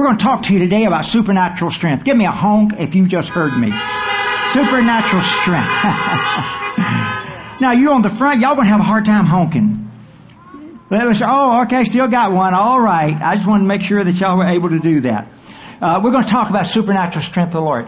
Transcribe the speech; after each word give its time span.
We're 0.00 0.06
going 0.06 0.16
to 0.16 0.24
talk 0.24 0.44
to 0.44 0.54
you 0.54 0.60
today 0.60 0.86
about 0.86 1.04
supernatural 1.04 1.70
strength. 1.70 2.06
Give 2.06 2.16
me 2.16 2.24
a 2.24 2.30
honk 2.30 2.72
if 2.78 2.94
you 2.94 3.06
just 3.06 3.28
heard 3.28 3.54
me. 3.54 3.66
Supernatural 3.66 5.20
strength. 5.20 5.68
now 7.60 7.72
you 7.72 7.92
on 7.92 8.00
the 8.00 8.08
front, 8.08 8.40
y'all 8.40 8.54
going 8.54 8.64
to 8.64 8.70
have 8.70 8.80
a 8.80 8.82
hard 8.82 9.04
time 9.04 9.26
honking. 9.26 9.90
Say, 10.88 11.22
oh, 11.26 11.64
okay, 11.64 11.84
still 11.84 12.08
got 12.08 12.32
one. 12.32 12.54
All 12.54 12.80
right. 12.80 13.14
I 13.14 13.36
just 13.36 13.46
wanted 13.46 13.64
to 13.64 13.68
make 13.68 13.82
sure 13.82 14.02
that 14.02 14.18
y'all 14.18 14.38
were 14.38 14.46
able 14.46 14.70
to 14.70 14.78
do 14.78 15.02
that. 15.02 15.28
Uh, 15.82 16.00
we're 16.02 16.12
going 16.12 16.24
to 16.24 16.30
talk 16.30 16.48
about 16.48 16.64
supernatural 16.64 17.22
strength 17.22 17.48
of 17.48 17.52
the 17.52 17.60
Lord. 17.60 17.86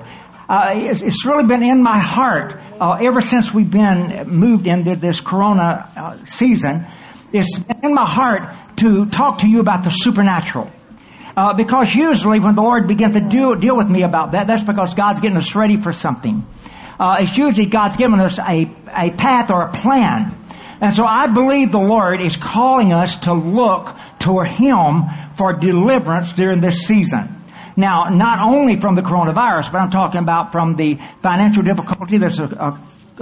Uh, 0.50 0.72
it's, 0.74 1.00
it's, 1.00 1.24
really 1.24 1.46
been 1.46 1.62
in 1.62 1.82
my 1.82 1.98
heart 1.98 2.60
uh, 2.78 2.98
ever 3.00 3.22
since 3.22 3.54
we've 3.54 3.70
been 3.70 4.28
moved 4.28 4.66
into 4.66 4.96
this 4.96 5.22
Corona 5.22 5.90
uh, 5.96 6.24
season. 6.26 6.86
It's 7.32 7.58
in 7.82 7.94
my 7.94 8.04
heart 8.04 8.76
to 8.80 9.06
talk 9.06 9.38
to 9.38 9.48
you 9.48 9.60
about 9.60 9.84
the 9.84 9.90
supernatural. 9.90 10.70
Uh, 11.36 11.54
because 11.54 11.94
usually 11.94 12.40
when 12.40 12.54
the 12.54 12.62
Lord 12.62 12.86
begins 12.88 13.14
to 13.14 13.20
do, 13.20 13.58
deal 13.58 13.76
with 13.76 13.88
me 13.88 14.02
about 14.02 14.32
that, 14.32 14.46
that's 14.46 14.64
because 14.64 14.94
God's 14.94 15.20
getting 15.20 15.36
us 15.36 15.54
ready 15.54 15.76
for 15.76 15.92
something. 15.92 16.46
Uh, 17.00 17.18
it's 17.20 17.36
usually 17.36 17.66
God's 17.66 17.96
given 17.96 18.20
us 18.20 18.38
a, 18.38 18.70
a 18.88 19.10
path 19.10 19.50
or 19.50 19.62
a 19.62 19.72
plan. 19.72 20.36
And 20.80 20.92
so 20.92 21.04
I 21.04 21.28
believe 21.28 21.72
the 21.72 21.78
Lord 21.78 22.20
is 22.20 22.36
calling 22.36 22.92
us 22.92 23.16
to 23.20 23.32
look 23.32 23.96
toward 24.18 24.48
Him 24.48 25.04
for 25.36 25.54
deliverance 25.54 26.32
during 26.32 26.60
this 26.60 26.86
season. 26.86 27.28
Now, 27.76 28.10
not 28.10 28.40
only 28.40 28.78
from 28.78 28.96
the 28.96 29.02
coronavirus, 29.02 29.72
but 29.72 29.78
I'm 29.78 29.90
talking 29.90 30.20
about 30.20 30.52
from 30.52 30.76
the 30.76 30.98
financial 31.22 31.62
difficulty 31.62 32.18
that's 32.18 32.38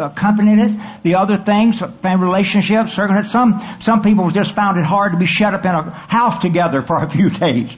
Uh, 0.01 0.07
accompanied 0.07 0.59
it, 0.59 1.03
the 1.03 1.17
other 1.17 1.37
things, 1.37 1.81
family 2.01 2.25
relationships, 2.25 2.95
some, 2.95 3.61
some 3.81 4.03
people 4.03 4.31
just 4.31 4.55
found 4.55 4.79
it 4.79 4.85
hard 4.85 5.13
to 5.13 5.19
be 5.19 5.27
shut 5.27 5.53
up 5.53 5.65
in 5.67 5.75
a 5.75 5.91
house 5.91 6.39
together 6.39 6.81
for 6.81 7.05
a 7.05 7.11
few 7.11 7.29
days. 7.47 7.77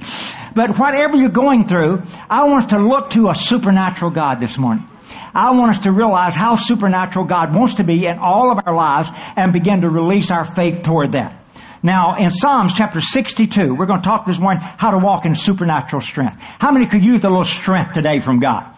But 0.55 0.79
whatever 0.79 1.17
you're 1.17 1.31
going 1.31 1.67
through, 1.67 2.03
I 2.31 2.45
want 2.45 2.67
us 2.67 2.71
to 2.71 2.79
look 2.79 3.11
to 3.11 3.29
a 3.31 3.35
supernatural 3.35 4.13
God 4.13 4.39
this 4.39 4.57
morning. 4.57 4.87
I 5.35 5.51
want 5.53 5.73
us 5.73 5.83
to 5.85 5.91
realize 5.91 6.33
how 6.33 6.55
supernatural 6.55 7.25
God 7.25 7.55
wants 7.55 7.75
to 7.75 7.85
be 7.85 8.07
in 8.07 8.19
all 8.19 8.53
of 8.53 8.61
our 8.67 8.75
lives 8.75 9.09
and 9.35 9.53
begin 9.53 9.81
to 9.81 9.91
release 9.91 10.31
our 10.31 10.45
faith 10.45 10.85
toward 10.85 11.13
that. 11.13 11.35
Now, 11.83 12.17
in 12.19 12.31
Psalms 12.31 12.73
chapter 12.73 13.01
62, 13.01 13.75
we're 13.75 13.87
going 13.87 14.01
to 14.01 14.05
talk 14.05 14.27
this 14.27 14.39
morning 14.39 14.63
how 14.63 14.93
to 14.93 14.99
walk 14.99 15.25
in 15.25 15.35
supernatural 15.35 16.01
strength. 16.01 16.41
How 16.41 16.71
many 16.71 16.87
could 16.87 17.03
use 17.03 17.25
a 17.25 17.29
little 17.29 17.45
strength 17.45 17.95
today 17.95 18.21
from 18.21 18.39
God? 18.39 18.73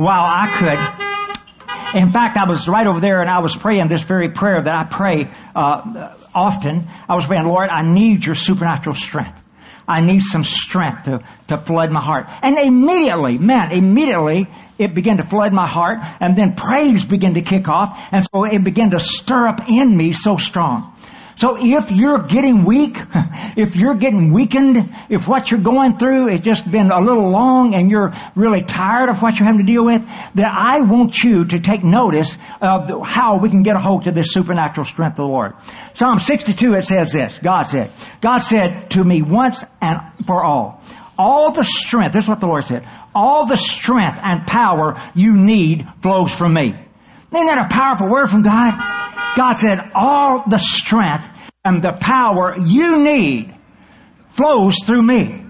Wow, 0.00 0.24
I 0.26 0.56
could. 0.58 1.01
In 1.94 2.10
fact, 2.10 2.36
I 2.36 2.44
was 2.48 2.68
right 2.68 2.86
over 2.86 3.00
there 3.00 3.20
and 3.20 3.28
I 3.28 3.40
was 3.40 3.54
praying 3.54 3.88
this 3.88 4.02
very 4.04 4.30
prayer 4.30 4.60
that 4.60 4.74
I 4.74 4.88
pray 4.88 5.30
uh, 5.54 6.14
often. 6.34 6.88
I 7.08 7.14
was 7.14 7.26
praying, 7.26 7.46
Lord, 7.46 7.68
I 7.68 7.82
need 7.82 8.24
your 8.24 8.34
supernatural 8.34 8.94
strength. 8.94 9.38
I 9.86 10.00
need 10.00 10.20
some 10.20 10.44
strength 10.44 11.04
to, 11.04 11.22
to 11.48 11.58
flood 11.58 11.90
my 11.90 12.00
heart. 12.00 12.26
And 12.40 12.56
immediately, 12.58 13.36
man, 13.36 13.72
immediately 13.72 14.46
it 14.78 14.94
began 14.94 15.18
to 15.18 15.22
flood 15.22 15.52
my 15.52 15.66
heart 15.66 15.98
and 16.20 16.36
then 16.36 16.54
praise 16.54 17.04
began 17.04 17.34
to 17.34 17.42
kick 17.42 17.68
off 17.68 17.98
and 18.10 18.24
so 18.24 18.44
it 18.44 18.64
began 18.64 18.90
to 18.92 19.00
stir 19.00 19.48
up 19.48 19.68
in 19.68 19.94
me 19.96 20.12
so 20.12 20.38
strong. 20.38 20.96
So 21.36 21.56
if 21.58 21.90
you're 21.90 22.18
getting 22.18 22.64
weak, 22.64 22.96
if 23.56 23.76
you're 23.76 23.94
getting 23.94 24.32
weakened, 24.32 24.94
if 25.08 25.26
what 25.26 25.50
you're 25.50 25.60
going 25.60 25.98
through 25.98 26.26
has 26.26 26.40
just 26.40 26.70
been 26.70 26.90
a 26.90 27.00
little 27.00 27.30
long 27.30 27.74
and 27.74 27.90
you're 27.90 28.14
really 28.34 28.62
tired 28.62 29.08
of 29.08 29.22
what 29.22 29.38
you're 29.38 29.46
having 29.46 29.66
to 29.66 29.72
deal 29.72 29.84
with, 29.84 30.02
then 30.34 30.46
I 30.46 30.80
want 30.80 31.22
you 31.22 31.44
to 31.46 31.60
take 31.60 31.82
notice 31.82 32.36
of 32.60 33.02
how 33.06 33.38
we 33.38 33.48
can 33.48 33.62
get 33.62 33.76
a 33.76 33.78
hold 33.78 34.06
of 34.06 34.14
this 34.14 34.32
supernatural 34.32 34.84
strength 34.84 35.14
of 35.14 35.26
the 35.26 35.26
Lord. 35.26 35.54
Psalm 35.94 36.18
62, 36.18 36.74
it 36.74 36.84
says 36.84 37.12
this. 37.12 37.38
God 37.38 37.64
said, 37.64 37.90
God 38.20 38.40
said 38.40 38.90
to 38.90 39.04
me 39.04 39.22
once 39.22 39.64
and 39.80 40.00
for 40.26 40.42
all, 40.44 40.82
all 41.18 41.52
the 41.52 41.64
strength, 41.64 42.12
this 42.12 42.24
is 42.24 42.28
what 42.28 42.40
the 42.40 42.46
Lord 42.46 42.66
said, 42.66 42.86
all 43.14 43.46
the 43.46 43.56
strength 43.56 44.18
and 44.22 44.46
power 44.46 45.00
you 45.14 45.36
need 45.36 45.86
flows 46.02 46.34
from 46.34 46.54
me. 46.54 46.74
Isn't 47.32 47.46
that 47.46 47.70
a 47.70 47.74
powerful 47.74 48.10
word 48.10 48.28
from 48.28 48.42
God? 48.42 49.01
God 49.36 49.54
said, 49.56 49.78
all 49.94 50.44
the 50.48 50.58
strength 50.58 51.26
and 51.64 51.82
the 51.82 51.92
power 51.92 52.56
you 52.58 53.02
need 53.02 53.54
flows 54.30 54.76
through 54.84 55.02
me. 55.02 55.44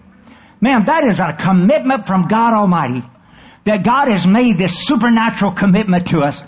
Man, 0.61 0.85
that 0.85 1.05
is 1.05 1.19
a 1.19 1.33
commitment 1.33 2.07
from 2.07 2.29
God 2.29 2.55
Almighty. 2.55 3.03
That 3.65 3.85
God 3.85 4.09
has 4.09 4.27
made 4.27 4.59
this 4.59 4.87
supernatural 4.87 5.53
commitment 5.53 6.09
to 6.09 6.21
us 6.21 6.43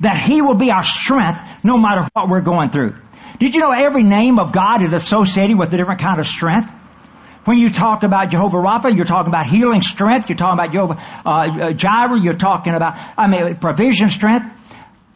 that 0.00 0.16
He 0.16 0.40
will 0.42 0.54
be 0.54 0.70
our 0.70 0.82
strength 0.82 1.64
no 1.64 1.78
matter 1.78 2.08
what 2.12 2.28
we're 2.28 2.40
going 2.40 2.70
through. 2.70 2.96
Did 3.38 3.54
you 3.54 3.60
know 3.60 3.72
every 3.72 4.02
name 4.02 4.38
of 4.38 4.52
God 4.52 4.82
is 4.82 4.92
associated 4.92 5.58
with 5.58 5.72
a 5.72 5.76
different 5.76 6.00
kind 6.00 6.20
of 6.20 6.26
strength? 6.26 6.70
When 7.44 7.58
you 7.58 7.70
talk 7.70 8.02
about 8.02 8.30
Jehovah 8.30 8.58
Rapha, 8.58 8.94
you're 8.94 9.06
talking 9.06 9.30
about 9.30 9.46
healing 9.46 9.82
strength. 9.82 10.28
You're 10.28 10.36
talking 10.36 10.58
about 10.58 10.72
Jehovah 10.72 11.02
uh, 11.24 11.72
Jireh. 11.72 12.20
You're 12.20 12.34
talking 12.34 12.74
about, 12.74 12.98
I 13.16 13.28
mean, 13.28 13.56
provision 13.56 14.10
strength. 14.10 14.46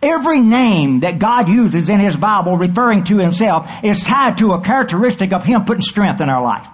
Every 0.05 0.41
name 0.41 1.01
that 1.01 1.19
God 1.19 1.49
uses 1.49 1.89
in 1.89 1.99
His 1.99 2.15
Bible 2.15 2.59
referring 2.59 3.05
to 3.05 3.17
Himself 3.17 3.67
is 3.83 4.03
tied 4.03 4.37
to 4.39 4.53
a 4.53 4.61
characteristic 4.61 5.33
of 5.33 5.45
Him 5.45 5.65
putting 5.65 5.81
strength 5.81 6.21
in 6.21 6.29
our 6.29 6.43
life. 6.43 6.69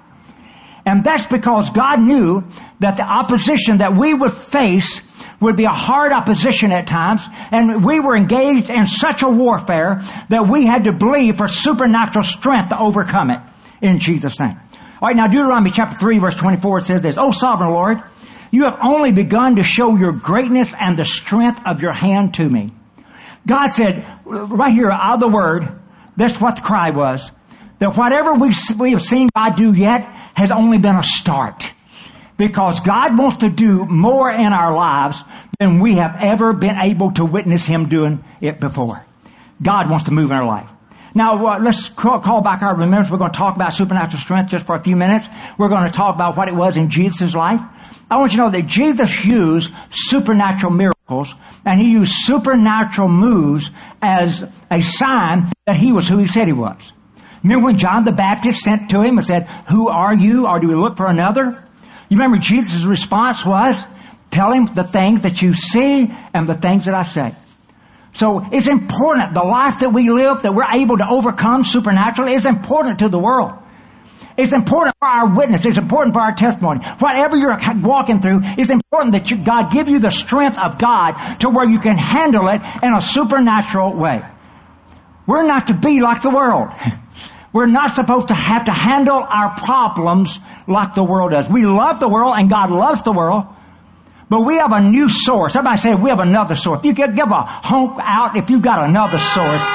And 0.85 1.05
that's 1.05 1.27
because 1.27 1.71
God 1.71 2.01
knew 2.01 2.43
that 2.81 2.97
the 2.97 3.05
opposition 3.05 3.79
that 3.79 3.95
we 3.95 4.13
would 4.13 4.33
face 4.33 5.01
would 5.41 5.57
be 5.57 5.65
a 5.65 5.69
hard 5.69 6.11
opposition 6.11 6.73
at 6.73 6.89
times, 6.89 7.23
and 7.53 7.85
we 7.85 8.01
were 8.01 8.17
engaged 8.17 8.69
in 8.69 8.87
such 8.87 9.23
a 9.23 9.29
warfare 9.29 10.03
that 10.29 10.49
we 10.49 10.67
had 10.67 10.85
to 10.85 10.93
believe 10.93 11.37
for 11.37 11.47
supernatural 11.47 12.25
strength 12.25 12.71
to 12.71 12.79
overcome 12.79 13.31
it. 13.31 13.41
In 13.81 14.01
Jesus' 14.01 14.41
name. 14.41 14.59
Alright, 15.01 15.17
now 15.17 15.29
Deuteronomy 15.29 15.71
chapter 15.71 15.97
3 15.97 16.19
verse 16.19 16.35
24 16.35 16.81
says 16.81 17.03
this, 17.03 17.17
O 17.17 17.31
sovereign 17.31 17.71
Lord, 17.71 18.03
you 18.51 18.65
have 18.65 18.81
only 18.83 19.13
begun 19.13 19.57
to 19.57 19.63
show 19.63 19.97
your 19.97 20.13
greatness 20.13 20.75
and 20.79 20.99
the 20.99 21.05
strength 21.05 21.63
of 21.65 21.81
your 21.81 21.93
hand 21.93 22.35
to 22.35 22.49
me. 22.49 22.73
God 23.47 23.69
said, 23.69 24.07
right 24.25 24.73
here, 24.73 24.91
out 24.91 25.15
of 25.15 25.21
the 25.21 25.29
word, 25.29 25.69
that's 26.17 26.41
what 26.41 26.57
the 26.57 26.63
cry 26.63 26.91
was. 26.91 27.31
That 27.79 27.97
whatever 27.97 28.35
we've, 28.35 28.57
we 28.79 28.93
have 28.93 29.03
seen 29.03 29.29
God 29.35 29.57
do 29.57 29.73
yet 29.73 30.03
has 30.35 30.51
only 30.51 30.79
been 30.79 30.97
a 30.97 31.03
start. 31.03 31.71
Because 32.37 32.81
God 32.81 33.19
wants 33.19 33.39
to 33.39 33.51
do 33.51 33.85
more 33.87 34.31
in 34.31 34.53
our 34.53 34.75
lives 34.75 35.23
than 35.59 35.79
we 35.81 35.95
have 35.95 36.17
ever 36.21 36.53
been 36.53 36.77
able 36.77 37.13
to 37.13 37.25
witness 37.25 37.67
Him 37.67 37.89
doing 37.89 38.25
it 38.41 38.61
before. 38.61 39.05
God 39.63 39.91
wants 39.91 40.07
to 40.07 40.11
move 40.11 40.31
in 40.31 40.37
our 40.37 40.47
life. 40.47 40.69
Now, 41.15 41.45
uh, 41.45 41.59
let's 41.59 41.89
call, 41.89 42.21
call, 42.21 42.41
back 42.41 42.63
our 42.63 42.73
remembrance. 42.73 43.11
We're 43.11 43.19
going 43.19 43.33
to 43.33 43.39
talk 43.39 43.57
about 43.57 43.75
supernatural 43.75 44.19
strength 44.19 44.51
just 44.51 44.65
for 44.65 44.77
a 44.77 44.83
few 44.83 44.97
minutes. 44.97 45.27
We're 45.59 45.69
going 45.69 45.91
to 45.91 45.93
talk 45.93 46.15
about 46.15 46.37
what 46.37 46.49
it 46.49 46.55
was 46.55 46.77
in 46.77 46.89
Jesus' 46.89 47.35
life. 47.35 47.61
I 48.11 48.19
want 48.19 48.33
you 48.33 48.39
to 48.39 48.45
know 48.45 48.51
that 48.51 48.67
Jesus 48.67 49.25
used 49.25 49.73
supernatural 49.91 50.73
miracles 50.73 51.00
and 51.65 51.81
he 51.81 51.93
used 51.93 52.13
supernatural 52.13 53.09
moves 53.09 53.71
as 54.01 54.45
a 54.71 54.81
sign 54.81 55.51
that 55.67 55.77
he 55.77 55.93
was 55.93 56.09
who 56.09 56.19
he 56.19 56.27
said 56.27 56.47
he 56.47 56.53
was. 56.53 56.93
Remember 57.43 57.67
when 57.67 57.79
John 57.79 58.05
the 58.05 58.13
Baptist 58.13 58.61
sent 58.61 58.91
to 58.91 59.03
him 59.03 59.19
and 59.19 59.27
said, 59.27 59.45
who 59.69 59.89
are 59.89 60.15
you 60.15 60.47
or 60.47 60.61
do 60.61 60.69
we 60.69 60.75
look 60.75 60.97
for 60.97 61.07
another? 61.07 61.65
You 62.09 62.17
remember 62.17 62.39
Jesus' 62.39 62.85
response 62.85 63.45
was, 63.47 63.83
tell 64.31 64.53
him 64.53 64.67
the 64.67 64.85
things 64.85 65.23
that 65.23 65.41
you 65.41 65.55
see 65.55 66.13
and 66.35 66.49
the 66.49 66.55
things 66.55 66.85
that 66.85 66.95
I 66.95 67.03
say. 67.03 67.35
So 68.13 68.45
it's 68.53 68.67
important, 68.67 69.35
the 69.35 69.43
life 69.43 69.81
that 69.81 69.91
we 69.91 70.11
live, 70.11 70.43
that 70.43 70.53
we're 70.53 70.71
able 70.71 70.99
to 70.99 71.09
overcome 71.09 71.65
supernaturally 71.65 72.35
is 72.35 72.45
important 72.45 72.99
to 72.99 73.09
the 73.09 73.19
world. 73.19 73.53
It's 74.37 74.53
important 74.53 74.95
for 74.99 75.09
our 75.09 75.35
witness. 75.35 75.65
It's 75.65 75.79
important 75.79 76.15
for 76.15 76.21
our 76.21 76.35
testimony. 76.35 76.85
Whatever 76.99 77.37
you're 77.37 77.59
walking 77.83 78.21
through, 78.21 78.41
it's 78.43 78.71
important 78.71 79.13
that 79.13 79.31
you, 79.31 79.39
God 79.39 79.73
give 79.73 79.89
you 79.89 79.99
the 79.99 80.11
strength 80.11 80.59
of 80.59 80.79
God 80.79 81.41
to 81.41 81.51
where 81.51 81.69
you 81.69 81.79
can 81.79 81.97
handle 81.97 82.49
it 82.49 82.61
in 82.83 82.95
a 82.95 83.03
supernatural 83.03 83.95
way. 83.95 84.23
We're 85.27 85.47
not 85.47 85.69
to 85.69 85.75
be 85.75 86.01
like 86.01 86.23
the 86.23 86.31
world. 86.31 86.71
We're 87.53 87.67
not 87.67 87.97
supposed 87.97 88.29
to 88.29 88.35
have 88.35 88.67
to 88.67 88.73
handle 88.73 89.19
our 89.19 89.51
problems 89.59 90.39
like 90.69 90.95
the 90.95 91.03
world 91.03 91.33
does. 91.33 91.49
We 91.49 91.67
love 91.67 91.99
the 91.99 92.09
world 92.09 92.35
and 92.39 92.49
God 92.49 92.71
loves 92.71 93.03
the 93.03 93.13
world, 93.13 93.45
but 94.29 94.43
we 94.47 94.57
have 94.59 94.73
a 94.73 94.81
new 94.81 95.09
source. 95.09 95.57
Everybody 95.57 95.81
say 95.81 95.95
we 95.97 96.11
have 96.11 96.21
another 96.21 96.55
source. 96.55 96.79
If 96.81 96.85
you 96.87 96.95
could 96.95 97.17
give 97.17 97.29
a 97.29 97.43
honk 97.43 97.99
out 98.01 98.37
if 98.37 98.51
you've 98.51 98.63
got 98.63 98.89
another 98.89 99.19
source. 99.19 99.67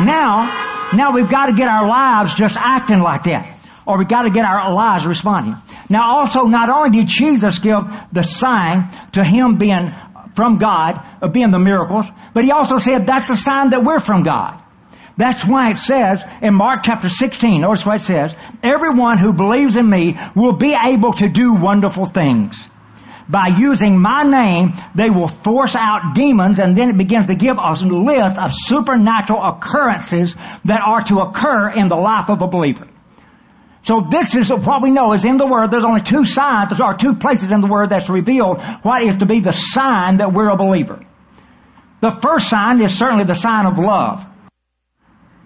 Now, 0.00 0.71
now 0.94 1.12
we've 1.12 1.30
got 1.30 1.46
to 1.46 1.54
get 1.54 1.68
our 1.68 1.86
lives 1.86 2.34
just 2.34 2.56
acting 2.56 3.00
like 3.00 3.24
that. 3.24 3.58
Or 3.86 3.98
we've 3.98 4.08
got 4.08 4.22
to 4.22 4.30
get 4.30 4.44
our 4.44 4.72
lives 4.72 5.06
responding. 5.06 5.56
Now 5.88 6.18
also, 6.18 6.46
not 6.46 6.68
only 6.68 7.00
did 7.00 7.08
Jesus 7.08 7.58
give 7.58 7.84
the 8.12 8.22
sign 8.22 8.90
to 9.12 9.24
Him 9.24 9.56
being 9.56 9.92
from 10.34 10.58
God, 10.58 11.04
of 11.20 11.32
being 11.32 11.50
the 11.50 11.58
miracles, 11.58 12.06
but 12.32 12.44
He 12.44 12.50
also 12.52 12.78
said 12.78 13.06
that's 13.06 13.28
the 13.28 13.36
sign 13.36 13.70
that 13.70 13.84
we're 13.84 14.00
from 14.00 14.22
God. 14.22 14.62
That's 15.16 15.44
why 15.44 15.72
it 15.72 15.78
says 15.78 16.24
in 16.40 16.54
Mark 16.54 16.84
chapter 16.84 17.08
16, 17.08 17.60
notice 17.60 17.84
what 17.84 17.96
it 17.96 18.04
says, 18.04 18.34
everyone 18.62 19.18
who 19.18 19.32
believes 19.32 19.76
in 19.76 19.88
me 19.88 20.18
will 20.34 20.54
be 20.54 20.74
able 20.74 21.12
to 21.14 21.28
do 21.28 21.54
wonderful 21.54 22.06
things 22.06 22.68
by 23.28 23.48
using 23.48 23.98
my 23.98 24.22
name, 24.24 24.72
they 24.94 25.10
will 25.10 25.28
force 25.28 25.74
out 25.74 26.14
demons 26.14 26.58
and 26.58 26.76
then 26.76 26.90
it 26.90 26.98
begins 26.98 27.26
to 27.26 27.34
give 27.34 27.58
us 27.58 27.82
a 27.82 27.86
list 27.86 28.38
of 28.38 28.52
supernatural 28.52 29.42
occurrences 29.42 30.34
that 30.64 30.80
are 30.80 31.02
to 31.02 31.20
occur 31.20 31.70
in 31.70 31.88
the 31.88 31.96
life 31.96 32.28
of 32.28 32.42
a 32.42 32.46
believer. 32.46 32.88
So 33.84 34.00
this 34.00 34.34
is 34.36 34.48
what 34.48 34.82
we 34.82 34.90
know 34.90 35.12
is 35.12 35.24
in 35.24 35.38
the 35.38 35.46
Word. 35.46 35.70
There's 35.70 35.84
only 35.84 36.02
two 36.02 36.24
signs, 36.24 36.76
there 36.76 36.86
are 36.86 36.96
two 36.96 37.14
places 37.14 37.50
in 37.50 37.60
the 37.60 37.66
Word 37.66 37.90
that's 37.90 38.08
revealed 38.08 38.62
what 38.82 39.02
is 39.02 39.16
to 39.16 39.26
be 39.26 39.40
the 39.40 39.52
sign 39.52 40.18
that 40.18 40.32
we're 40.32 40.50
a 40.50 40.56
believer. 40.56 41.04
The 42.00 42.10
first 42.10 42.48
sign 42.48 42.80
is 42.80 42.96
certainly 42.96 43.24
the 43.24 43.34
sign 43.34 43.66
of 43.66 43.78
love. 43.78 44.26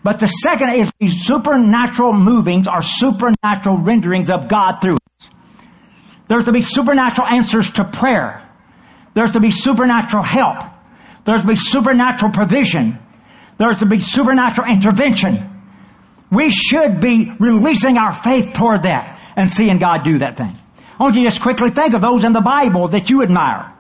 But 0.03 0.21
the 0.21 0.29
second 0.29 0.71
is 0.71 0.93
these 1.01 1.27
supernatural 1.27 2.13
movings 2.13 2.69
or 2.69 2.81
supernatural 2.81 3.79
renderings 3.79 4.31
of 4.31 4.49
God 4.49 4.81
through. 4.81 4.99
There's 6.29 6.45
to 6.47 6.53
be 6.53 6.63
supernatural 6.63 7.27
answers 7.27 7.71
to 7.73 7.85
prayer. 7.85 8.43
There's 9.15 9.33
to 9.33 9.41
be 9.41 9.51
supernatural 9.51 10.23
help. 10.23 10.59
There's 11.25 11.43
to 11.43 11.47
be 11.47 11.57
supernatural 11.57 12.33
provision. 12.33 12.99
There's 13.59 13.79
to 13.79 13.87
be 13.87 14.01
supernatural 14.01 14.71
intervention. 14.71 15.53
We 16.31 16.51
should 16.51 17.01
be 17.01 17.33
releasing 17.39 17.97
our 17.97 18.13
faith 18.13 18.53
toward 18.53 18.83
that 18.83 19.21
and 19.37 19.51
seeing 19.51 19.79
God 19.79 20.05
do 20.05 20.19
that 20.19 20.37
thing. 20.37 20.57
I 20.99 21.03
want 21.03 21.15
you 21.15 21.23
to 21.23 21.31
just 21.31 21.43
quickly 21.43 21.71
think 21.71 21.95
of 21.95 22.01
those 22.01 22.25
in 22.25 22.33
the 22.33 22.41
Bible 22.41 22.89
that 22.89 23.11
you 23.11 23.23
admire. 23.23 23.73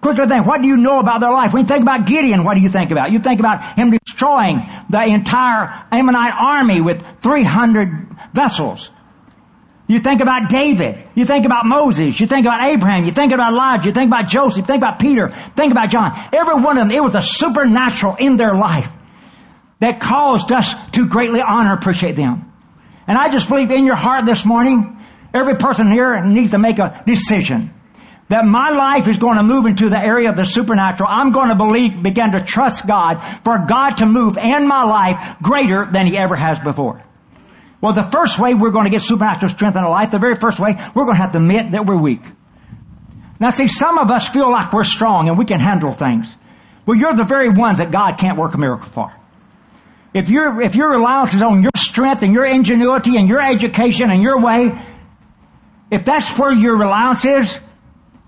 Quickly 0.00 0.26
think, 0.26 0.46
what 0.46 0.60
do 0.60 0.68
you 0.68 0.76
know 0.76 1.00
about 1.00 1.20
their 1.20 1.32
life? 1.32 1.52
When 1.52 1.62
you 1.62 1.66
think 1.66 1.82
about 1.82 2.06
Gideon, 2.06 2.44
what 2.44 2.54
do 2.54 2.60
you 2.60 2.68
think 2.68 2.90
about? 2.90 3.10
You 3.10 3.18
think 3.18 3.40
about 3.40 3.78
him 3.78 3.90
destroying 3.90 4.62
the 4.88 5.02
entire 5.02 5.86
Ammonite 5.90 6.34
army 6.34 6.80
with 6.80 7.04
300 7.22 8.06
vessels. 8.32 8.90
You 9.88 10.00
think 10.00 10.20
about 10.20 10.50
David. 10.50 11.08
You 11.14 11.24
think 11.24 11.46
about 11.46 11.64
Moses. 11.64 12.18
You 12.18 12.26
think 12.26 12.44
about 12.44 12.64
Abraham. 12.64 13.04
You 13.04 13.12
think 13.12 13.32
about 13.32 13.52
Elijah. 13.52 13.86
You 13.86 13.92
think 13.92 14.08
about 14.08 14.28
Joseph. 14.28 14.66
Think 14.66 14.78
about 14.78 14.98
Peter. 14.98 15.28
Think 15.54 15.70
about 15.70 15.90
John. 15.90 16.12
Every 16.32 16.54
one 16.56 16.76
of 16.76 16.88
them, 16.88 16.90
it 16.90 17.02
was 17.02 17.14
a 17.14 17.22
supernatural 17.22 18.16
in 18.16 18.36
their 18.36 18.54
life 18.54 18.90
that 19.78 20.00
caused 20.00 20.50
us 20.50 20.74
to 20.90 21.06
greatly 21.06 21.40
honor 21.40 21.70
and 21.72 21.78
appreciate 21.78 22.16
them. 22.16 22.52
And 23.06 23.16
I 23.16 23.30
just 23.30 23.48
believe 23.48 23.70
in 23.70 23.84
your 23.84 23.94
heart 23.94 24.26
this 24.26 24.44
morning, 24.44 24.98
every 25.32 25.56
person 25.56 25.90
here 25.90 26.24
needs 26.24 26.50
to 26.50 26.58
make 26.58 26.78
a 26.78 27.04
decision 27.06 27.72
that 28.28 28.44
my 28.44 28.70
life 28.70 29.06
is 29.06 29.18
going 29.18 29.36
to 29.36 29.44
move 29.44 29.66
into 29.66 29.88
the 29.88 29.98
area 29.98 30.30
of 30.30 30.36
the 30.36 30.44
supernatural. 30.44 31.08
I'm 31.08 31.30
going 31.30 31.50
to 31.50 31.54
believe, 31.54 32.02
begin 32.02 32.32
to 32.32 32.42
trust 32.42 32.84
God 32.86 33.20
for 33.44 33.66
God 33.68 33.98
to 33.98 34.06
move 34.06 34.36
in 34.36 34.66
my 34.66 34.82
life 34.82 35.36
greater 35.40 35.84
than 35.84 36.06
He 36.06 36.18
ever 36.18 36.34
has 36.34 36.58
before. 36.58 37.05
Well, 37.86 37.94
the 37.94 38.02
first 38.02 38.40
way 38.40 38.52
we're 38.52 38.72
going 38.72 38.86
to 38.86 38.90
get 38.90 39.02
supernatural 39.02 39.48
strength 39.48 39.76
in 39.76 39.84
our 39.84 39.90
life, 39.90 40.10
the 40.10 40.18
very 40.18 40.34
first 40.34 40.58
way, 40.58 40.72
we're 40.92 41.04
going 41.04 41.14
to 41.14 41.22
have 41.22 41.30
to 41.30 41.38
admit 41.38 41.70
that 41.70 41.86
we're 41.86 41.96
weak. 41.96 42.20
Now 43.38 43.50
see, 43.50 43.68
some 43.68 43.96
of 43.98 44.10
us 44.10 44.28
feel 44.28 44.50
like 44.50 44.72
we're 44.72 44.82
strong 44.82 45.28
and 45.28 45.38
we 45.38 45.44
can 45.44 45.60
handle 45.60 45.92
things. 45.92 46.34
Well, 46.84 46.98
you're 46.98 47.14
the 47.14 47.22
very 47.22 47.48
ones 47.48 47.78
that 47.78 47.92
God 47.92 48.18
can't 48.18 48.36
work 48.38 48.54
a 48.54 48.58
miracle 48.58 48.88
for. 48.88 49.14
If 50.12 50.30
your 50.30 50.60
if 50.62 50.74
your 50.74 50.90
reliance 50.90 51.34
is 51.34 51.42
on 51.42 51.62
your 51.62 51.70
strength 51.76 52.24
and 52.24 52.32
your 52.34 52.44
ingenuity 52.44 53.18
and 53.18 53.28
your 53.28 53.40
education 53.40 54.10
and 54.10 54.20
your 54.20 54.40
way, 54.40 54.76
if 55.88 56.04
that's 56.04 56.36
where 56.36 56.52
your 56.52 56.76
reliance 56.76 57.24
is, 57.24 57.60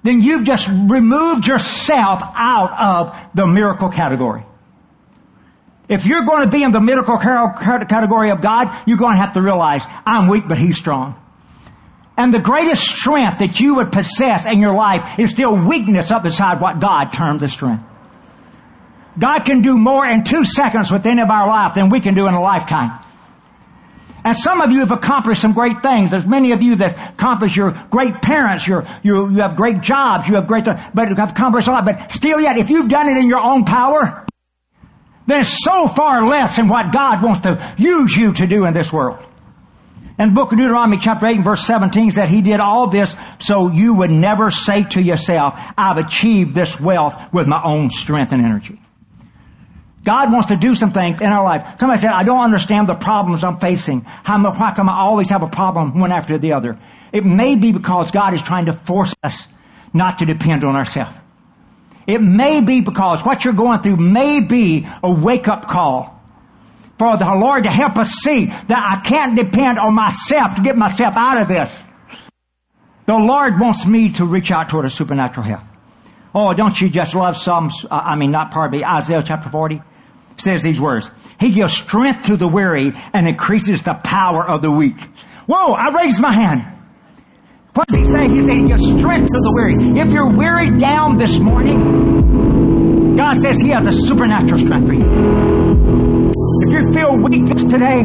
then 0.04 0.20
you've 0.20 0.46
just 0.46 0.68
removed 0.68 1.48
yourself 1.48 2.22
out 2.22 2.70
of 2.78 3.34
the 3.34 3.48
miracle 3.48 3.88
category. 3.88 4.44
If 5.88 6.06
you're 6.06 6.24
going 6.24 6.44
to 6.44 6.50
be 6.50 6.62
in 6.62 6.72
the 6.72 6.80
miracle 6.80 7.18
category 7.18 8.30
of 8.30 8.42
God, 8.42 8.82
you're 8.86 8.98
going 8.98 9.16
to 9.16 9.20
have 9.20 9.32
to 9.34 9.42
realize, 9.42 9.82
I'm 10.04 10.28
weak, 10.28 10.44
but 10.46 10.58
He's 10.58 10.76
strong. 10.76 11.18
And 12.16 12.34
the 12.34 12.40
greatest 12.40 12.82
strength 12.82 13.38
that 13.38 13.60
you 13.60 13.76
would 13.76 13.92
possess 13.92 14.44
in 14.44 14.58
your 14.58 14.74
life 14.74 15.18
is 15.18 15.30
still 15.30 15.56
weakness 15.56 16.10
up 16.10 16.24
beside 16.24 16.60
what 16.60 16.80
God 16.80 17.12
terms 17.12 17.42
as 17.42 17.52
strength. 17.52 17.84
God 19.18 19.40
can 19.40 19.62
do 19.62 19.78
more 19.78 20.06
in 20.06 20.24
two 20.24 20.44
seconds 20.44 20.90
with 20.90 21.06
any 21.06 21.22
of 21.22 21.30
our 21.30 21.46
life 21.46 21.74
than 21.74 21.90
we 21.90 22.00
can 22.00 22.14
do 22.14 22.26
in 22.28 22.34
a 22.34 22.40
lifetime. 22.40 23.04
And 24.24 24.36
some 24.36 24.60
of 24.60 24.72
you 24.72 24.80
have 24.80 24.90
accomplished 24.90 25.40
some 25.40 25.52
great 25.52 25.80
things. 25.80 26.10
There's 26.10 26.26
many 26.26 26.52
of 26.52 26.62
you 26.62 26.76
that 26.76 27.14
accomplished 27.14 27.56
your 27.56 27.70
great 27.88 28.20
parents, 28.20 28.66
your, 28.66 28.86
you, 29.02 29.30
you 29.30 29.38
have 29.38 29.56
great 29.56 29.80
jobs, 29.80 30.28
you 30.28 30.34
have 30.34 30.46
great, 30.46 30.64
but 30.64 31.08
have 31.16 31.30
accomplished 31.30 31.68
a 31.68 31.70
lot. 31.70 31.84
But 31.84 32.12
still 32.12 32.40
yet, 32.40 32.58
if 32.58 32.68
you've 32.68 32.88
done 32.88 33.08
it 33.08 33.16
in 33.16 33.28
your 33.28 33.40
own 33.40 33.64
power, 33.64 34.26
then 35.28 35.42
it's 35.42 35.62
so 35.62 35.88
far 35.88 36.26
less 36.26 36.56
than 36.56 36.68
what 36.68 36.90
God 36.90 37.22
wants 37.22 37.42
to 37.42 37.74
use 37.76 38.16
you 38.16 38.32
to 38.32 38.46
do 38.46 38.64
in 38.64 38.72
this 38.72 38.90
world. 38.90 39.18
And 40.16 40.30
the 40.30 40.34
book 40.34 40.52
of 40.52 40.58
Deuteronomy 40.58 40.96
chapter 40.96 41.26
8 41.26 41.36
and 41.36 41.44
verse 41.44 41.64
17 41.66 42.12
said 42.12 42.30
he 42.30 42.40
did 42.40 42.60
all 42.60 42.86
this 42.86 43.14
so 43.38 43.70
you 43.70 43.92
would 43.94 44.10
never 44.10 44.50
say 44.50 44.84
to 44.84 45.02
yourself, 45.02 45.54
I've 45.76 45.98
achieved 45.98 46.54
this 46.54 46.80
wealth 46.80 47.14
with 47.30 47.46
my 47.46 47.62
own 47.62 47.90
strength 47.90 48.32
and 48.32 48.42
energy. 48.42 48.80
God 50.02 50.32
wants 50.32 50.48
to 50.48 50.56
do 50.56 50.74
some 50.74 50.92
things 50.92 51.20
in 51.20 51.26
our 51.26 51.44
life. 51.44 51.78
Somebody 51.78 52.00
said, 52.00 52.10
I 52.10 52.24
don't 52.24 52.40
understand 52.40 52.88
the 52.88 52.94
problems 52.94 53.44
I'm 53.44 53.58
facing. 53.58 54.00
How, 54.00 54.42
why 54.42 54.72
come 54.74 54.88
I 54.88 55.00
always 55.00 55.28
have 55.28 55.42
a 55.42 55.48
problem 55.48 56.00
one 56.00 56.10
after 56.10 56.38
the 56.38 56.54
other? 56.54 56.78
It 57.12 57.26
may 57.26 57.54
be 57.54 57.72
because 57.72 58.10
God 58.10 58.32
is 58.32 58.40
trying 58.40 58.64
to 58.64 58.72
force 58.72 59.14
us 59.22 59.46
not 59.92 60.20
to 60.20 60.26
depend 60.26 60.64
on 60.64 60.74
ourselves. 60.74 61.12
It 62.08 62.22
may 62.22 62.62
be 62.62 62.80
because 62.80 63.22
what 63.22 63.44
you're 63.44 63.52
going 63.52 63.82
through 63.82 63.98
may 63.98 64.40
be 64.40 64.88
a 65.04 65.12
wake 65.12 65.46
up 65.46 65.68
call 65.68 66.18
for 66.98 67.18
the 67.18 67.34
Lord 67.34 67.64
to 67.64 67.70
help 67.70 67.96
us 67.98 68.14
see 68.14 68.46
that 68.46 68.70
I 68.70 69.06
can't 69.06 69.36
depend 69.36 69.78
on 69.78 69.94
myself 69.94 70.56
to 70.56 70.62
get 70.62 70.76
myself 70.76 71.16
out 71.18 71.42
of 71.42 71.48
this. 71.48 71.84
The 73.04 73.14
Lord 73.14 73.60
wants 73.60 73.86
me 73.86 74.12
to 74.14 74.24
reach 74.24 74.50
out 74.50 74.70
toward 74.70 74.86
a 74.86 74.90
supernatural 74.90 75.46
help. 75.46 75.60
Oh, 76.34 76.54
don't 76.54 76.80
you 76.80 76.88
just 76.88 77.14
love 77.14 77.36
Psalms, 77.36 77.84
uh, 77.84 77.88
I 77.90 78.16
mean, 78.16 78.30
not 78.30 78.52
pardon 78.52 78.80
me, 78.80 78.84
Isaiah 78.84 79.22
chapter 79.22 79.50
40? 79.50 79.82
says 80.38 80.62
these 80.62 80.80
words. 80.80 81.10
He 81.38 81.50
gives 81.50 81.74
strength 81.74 82.26
to 82.26 82.36
the 82.36 82.48
weary 82.48 82.92
and 83.12 83.28
increases 83.28 83.82
the 83.82 83.94
power 83.94 84.48
of 84.48 84.62
the 84.62 84.70
weak. 84.70 84.98
Whoa, 85.46 85.72
I 85.72 85.90
raised 85.90 86.20
my 86.20 86.32
hand. 86.32 86.77
What 87.78 87.86
does 87.86 87.96
he 87.98 88.04
say? 88.06 88.28
He 88.28 88.44
says 88.44 88.56
he 88.56 88.66
gives 88.66 88.84
strength 88.86 89.26
to 89.26 89.38
the 89.38 89.52
weary. 89.54 90.00
If 90.00 90.12
you're 90.12 90.36
weary 90.36 90.76
down 90.76 91.16
this 91.16 91.38
morning, 91.38 93.14
God 93.14 93.40
says 93.40 93.60
he 93.60 93.68
has 93.68 93.86
a 93.86 93.92
supernatural 93.92 94.58
strength 94.58 94.88
for 94.88 94.94
you. 94.94 95.06
If 96.66 96.72
you 96.72 96.92
feel 96.92 97.22
weak 97.22 97.46
today, 97.46 98.02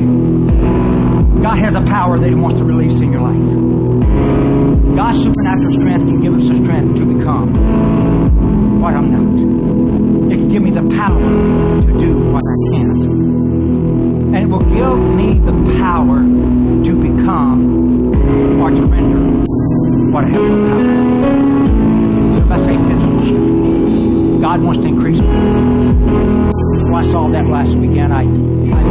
God 1.42 1.58
has 1.58 1.74
a 1.74 1.82
power 1.82 2.20
that 2.20 2.30
he 2.30 2.36
wants 2.36 2.60
to 2.60 2.66
release 2.66 3.02
in 3.02 3.12
your 3.12 3.22
life. 3.24 4.96
God's 4.96 5.24
supernatural 5.24 5.74
strength 5.74 6.06
can 6.06 6.22
give 6.22 6.36
us 6.36 6.48
the 6.50 6.64
strength 6.64 7.00
to 7.00 7.06
become 7.08 8.80
what 8.80 8.94
I'm 8.94 9.10
not. 9.10 10.34
It 10.34 10.38
can 10.38 10.50
give 10.50 10.62
me 10.62 10.70
the 10.70 10.88
power 10.96 11.20
to 11.82 11.94
do 11.98 12.20
what 12.30 12.44
I 12.46 12.78
can't. 12.78 13.04
And 14.36 14.38
it 14.38 14.46
will 14.46 14.60
give 14.60 15.00
me 15.16 15.40
the 15.40 15.80
power 15.80 16.23
what 20.14 20.26
I 20.26 20.28
have 20.28 20.42
no 20.42 20.68
power. 20.70 20.84
If 22.38 22.52
I 22.52 22.58
say 22.66 22.78
physical 22.78 24.40
God 24.40 24.62
wants 24.62 24.84
to 24.84 24.88
increase 24.88 25.20
me. 25.20 25.26
Well, 25.26 26.96
I 26.96 27.06
saw 27.06 27.30
that 27.30 27.48
last 27.48 27.74
weekend. 27.74 28.14
I, 28.14 28.22
I 28.22 28.83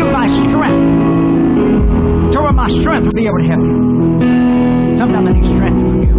you 0.00 0.10
my 0.10 0.26
strength. 0.48 2.32
To 2.32 2.40
where 2.40 2.52
my 2.52 2.68
strength 2.68 3.04
will 3.04 3.12
be 3.14 3.26
able 3.26 3.38
to 3.38 3.44
help 3.44 3.60
you. 3.60 4.98
Sometimes 4.98 5.28
I 5.28 5.32
need 5.32 5.44
strength 5.44 5.78
to 5.80 5.90
forgive. 5.90 6.16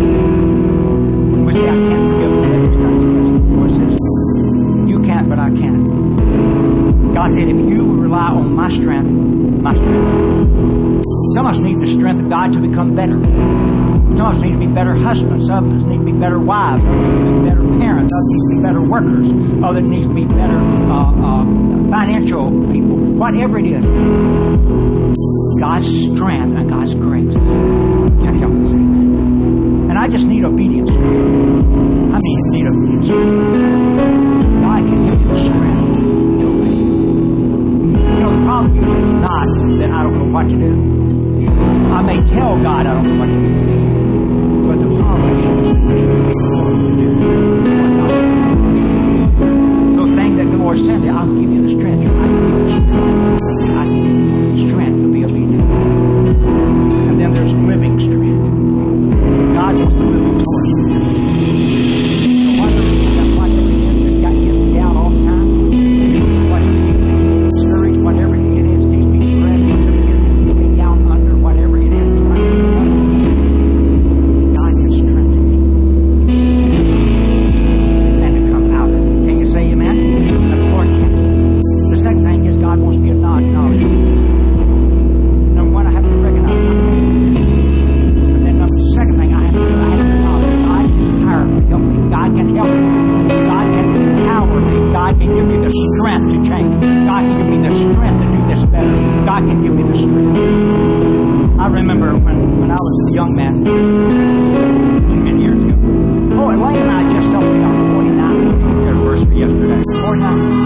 But 1.46 1.54
see, 1.56 1.68
I 1.68 1.76
can't 1.90 2.06
forgive. 2.12 2.32
The 2.32 3.56
Lord 3.58 3.72
says, 3.72 3.96
you 4.90 5.04
can't, 5.04 5.30
but 5.30 5.40
I 5.40 5.50
can. 5.50 7.14
God 7.14 7.34
said, 7.34 7.48
if 7.48 7.60
you 7.60 7.84
will 7.86 7.96
rely 7.96 8.30
on 8.30 8.54
my 8.54 8.70
strength, 8.70 9.10
my 9.10 9.74
strength. 9.74 11.06
Some 11.34 11.46
of 11.48 11.56
us 11.56 11.60
need 11.60 11.80
the 11.80 11.88
strength 11.88 12.22
of 12.22 12.30
God 12.30 12.54
to 12.54 12.60
become 12.60 12.96
better. 12.96 13.18
Some 14.18 14.42
need 14.42 14.52
to 14.52 14.60
be 14.60 14.68
better 14.68 14.94
husbands. 14.94 15.50
Us 15.50 15.64
need 15.64 15.98
to 15.98 16.04
be 16.04 16.12
better 16.12 16.40
wives. 16.40 16.84
Some 16.84 17.02
need 17.02 17.20
to 17.20 17.42
be 17.42 17.50
better 17.50 17.80
parents. 17.80 18.14
Others 18.14 18.32
need 18.32 18.44
to 18.50 18.56
be 18.56 18.64
better 18.64 18.82
workers. 18.90 19.64
Others 19.64 19.84
need 19.84 20.04
to 20.04 20.14
be 20.14 20.26
better 20.26 20.58
uh, 20.58 21.12
uh, 21.12 21.46
financial 21.90 22.50
people. 22.72 22.98
Whatever 22.98 23.60
it 23.60 23.66
is, 23.66 23.86
God's 25.60 25.88
strength 25.88 26.58
and 26.58 26.70
God's 26.70 26.94
grace 26.96 27.36
can 27.36 28.38
help 28.40 28.54
us. 28.54 28.74
Amen. 28.74 29.90
And 29.90 29.98
I 29.98 30.08
just 30.08 30.26
need 30.26 30.44
obedience. 30.44 30.90
I 30.90 30.94
mean, 30.94 32.52
need 32.52 32.68
obedience. 32.68 33.41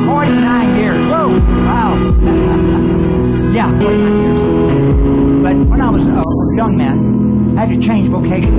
49, 0.06 0.36
49 0.36 0.78
years. 0.78 1.08
Whoa! 1.10 1.28
Wow. 1.66 1.96
yeah, 3.54 3.70
49 3.80 4.22
years. 4.22 5.42
But 5.44 5.56
when 5.70 5.82
I 5.82 5.90
was 5.90 6.06
a 6.06 6.56
young 6.56 6.78
man, 6.78 7.58
I 7.58 7.66
had 7.66 7.70
to 7.70 7.82
change 7.82 8.08
vocation. 8.10 8.54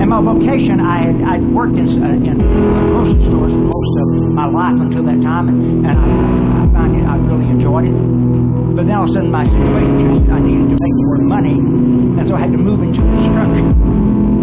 And 0.00 0.10
my 0.10 0.22
vocation, 0.22 0.80
I 0.80 0.98
had 0.98 1.22
I'd 1.22 1.42
worked 1.42 1.74
in, 1.76 1.88
uh, 1.88 2.08
in 2.08 2.38
grocery 2.38 3.20
stores 3.24 3.52
for 3.52 3.58
most 3.58 3.98
of 3.98 4.34
my 4.34 4.46
life 4.46 4.80
until 4.80 5.02
that 5.04 5.20
time, 5.22 5.48
and, 5.48 5.86
and 5.86 5.98
I, 5.98 6.62
I 6.62 6.72
found 6.72 6.96
it, 6.96 7.04
I 7.04 7.16
really 7.16 7.50
enjoyed 7.50 7.86
it. 7.86 8.76
But 8.76 8.86
then 8.86 8.94
all 8.94 9.04
of 9.04 9.10
a 9.10 9.12
sudden 9.12 9.30
my 9.30 9.44
situation 9.44 9.98
changed. 9.98 10.30
I 10.30 10.38
needed 10.38 10.68
to 10.68 10.76
make 10.80 10.94
more 10.94 11.18
money, 11.28 11.58
and 11.58 12.28
so 12.28 12.36
I 12.36 12.40
had 12.40 12.52
to 12.52 12.58
move 12.58 12.82
into 12.82 13.00
construction. 13.00 13.66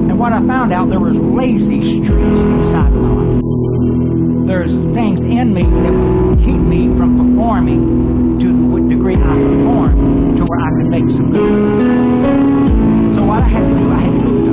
And 0.10 0.20
what 0.20 0.34
I 0.34 0.46
found 0.46 0.74
out, 0.74 0.90
there 0.90 1.00
was 1.00 1.16
lazy 1.16 1.82
streets 1.82 2.12
inside 2.12 2.92
my 2.92 3.10
life. 3.10 4.35
There's 4.46 4.72
things 4.94 5.22
in 5.22 5.56
me 5.56 5.64
that 5.64 6.38
keep 6.38 6.60
me 6.60 6.96
from 6.96 7.18
performing 7.18 8.38
to 8.40 8.48
the 8.48 8.90
degree 8.90 9.16
I 9.16 9.18
perform 9.18 10.36
to 10.36 10.46
where 10.46 10.62
I 10.62 10.70
can 10.70 10.90
make 10.92 11.10
some 11.16 11.32
good. 11.32 13.16
So 13.16 13.24
what 13.24 13.42
I 13.42 13.48
had 13.48 13.62
to 13.62 13.76
do, 13.76 13.92
I 13.92 13.98
had 13.98 14.12
to 14.12 14.28
go 14.28 14.34
to 14.46 14.52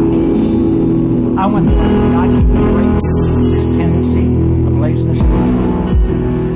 God. 1.34 1.38
I 1.38 1.46
went 1.46 1.68
to 1.68 1.74
God, 1.74 2.30
can 2.30 2.48
you 2.54 2.72
break 2.72 2.92
this, 2.94 3.76
tendency 3.76 4.26
of 4.66 4.76
laziness? 4.78 5.20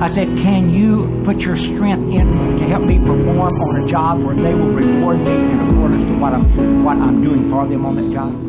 I 0.03 0.09
said, 0.11 0.29
can 0.39 0.71
you 0.71 1.23
put 1.25 1.43
your 1.43 1.57
strength 1.57 2.15
in 2.15 2.53
me 2.53 2.59
to 2.59 2.65
help 2.65 2.85
me 2.85 2.99
perform 2.99 3.53
on 3.53 3.83
a 3.87 3.91
job 3.91 4.23
where 4.23 4.35
they 4.35 4.55
will 4.55 4.71
reward 4.71 5.19
me 5.19 5.33
in 5.33 5.61
accordance 5.61 6.05
to 6.07 6.17
what 6.17 6.33
I'm, 6.33 6.85
what 6.85 6.97
I'm 6.97 7.21
doing 7.21 7.51
for 7.51 7.67
them 7.67 7.85
on 7.85 7.97
that 7.97 8.11
job? 8.11 8.46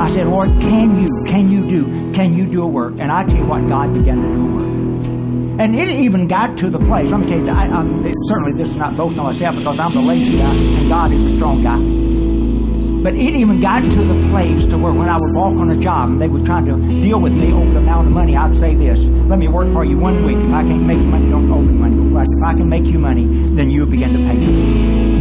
I 0.00 0.10
said, 0.12 0.28
Lord, 0.28 0.48
can 0.60 1.00
you, 1.00 1.08
can 1.26 1.50
you 1.50 1.68
do, 1.68 2.12
can 2.12 2.36
you 2.36 2.46
do 2.46 2.62
a 2.62 2.68
work? 2.68 2.94
And 2.98 3.10
I 3.10 3.24
tell 3.24 3.36
you 3.36 3.46
what, 3.46 3.66
God 3.68 3.92
began 3.92 4.22
to 4.22 4.28
do 4.28 4.48
a 4.48 4.54
work. 4.54 4.68
And 5.60 5.74
it 5.74 5.88
even 5.88 6.28
got 6.28 6.58
to 6.58 6.70
the 6.70 6.78
place, 6.78 7.10
let 7.10 7.18
me 7.18 7.26
tell 7.26 7.40
you, 7.40 7.50
I, 7.50 7.64
I'm, 7.64 8.04
certainly 8.28 8.52
this 8.52 8.68
is 8.68 8.76
not 8.76 8.96
boasting 8.96 9.18
on 9.18 9.32
myself 9.32 9.56
because 9.56 9.80
I'm 9.80 9.92
the 9.92 10.00
lazy 10.00 10.38
guy 10.38 10.54
and 10.54 10.88
God 10.88 11.10
is 11.10 11.24
the 11.24 11.36
strong 11.36 11.62
guy. 11.64 11.78
But 13.02 13.14
it 13.14 13.34
even 13.34 13.60
got 13.60 13.82
to 13.82 14.04
the 14.04 14.28
place 14.30 14.66
to 14.66 14.78
where 14.78 14.92
when 14.92 15.08
I 15.08 15.16
would 15.18 15.34
walk 15.34 15.54
on 15.54 15.70
a 15.70 15.76
job 15.76 16.10
and 16.10 16.20
they 16.20 16.28
were 16.28 16.44
trying 16.44 16.66
to 16.66 16.76
deal 17.02 17.20
with 17.20 17.32
me 17.32 17.52
over 17.52 17.72
the 17.72 17.78
amount 17.78 18.06
of 18.06 18.12
money, 18.12 18.36
I'd 18.36 18.56
say 18.56 18.76
this, 18.76 19.00
let 19.00 19.38
me 19.40 19.48
work 19.48 19.72
for 19.72 19.84
you 19.84 19.98
one 19.98 20.24
week. 20.24 20.36
If 20.36 20.52
I 20.52 20.62
can't 20.62 20.86
make 20.86 20.98
you 20.98 21.06
money, 21.06 21.28
don't 21.28 21.50
owe 21.50 21.60
me 21.60 21.72
money. 21.72 22.12
But 22.12 22.26
if 22.28 22.44
I 22.44 22.54
can 22.54 22.68
make 22.68 22.84
you 22.84 23.00
money, 23.00 23.26
then 23.54 23.68
you 23.68 23.84
begin 23.84 24.12
to 24.12 24.18
pay 24.18 24.36
me. 24.36 25.17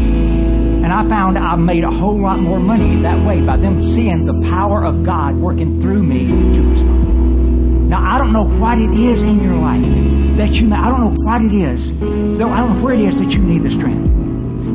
And 0.88 0.94
I 0.94 1.06
found 1.10 1.38
I 1.38 1.58
made 1.58 1.84
a 1.84 1.91
whole 1.91 2.17
lot 2.17 2.39
more 2.39 2.62
money 2.62 3.01
that 3.01 3.22
way 3.25 3.41
by 3.41 3.58
them 3.58 3.82
seeing 3.82 4.25
the 4.25 4.48
power 4.50 4.86
of 4.86 5.03
God 5.03 5.36
working 5.36 5.82
through 5.82 6.01
me 6.01 6.27
to 6.27 6.62
respond. 6.62 7.89
Now 7.89 8.01
I 8.01 8.17
don't 8.17 8.32
know 8.32 8.48
what 8.48 8.79
it 8.79 8.91
is 8.91 9.22
in 9.22 9.44
your 9.44 9.58
life 9.58 9.82
that 10.38 10.53
you, 10.53 10.74
I 10.74 10.88
don't 10.88 11.01
know 11.01 11.13
what 11.13 11.41
it 11.41 11.51
is. 11.53 11.91
Though 12.39 12.48
I 12.48 12.60
don't 12.62 12.77
know 12.77 12.86
where 12.86 12.94
it 12.94 13.01
is 13.01 13.20
that 13.20 13.34
you 13.34 13.44
need 13.44 13.63
the 13.63 13.70
strength. 13.70 14.08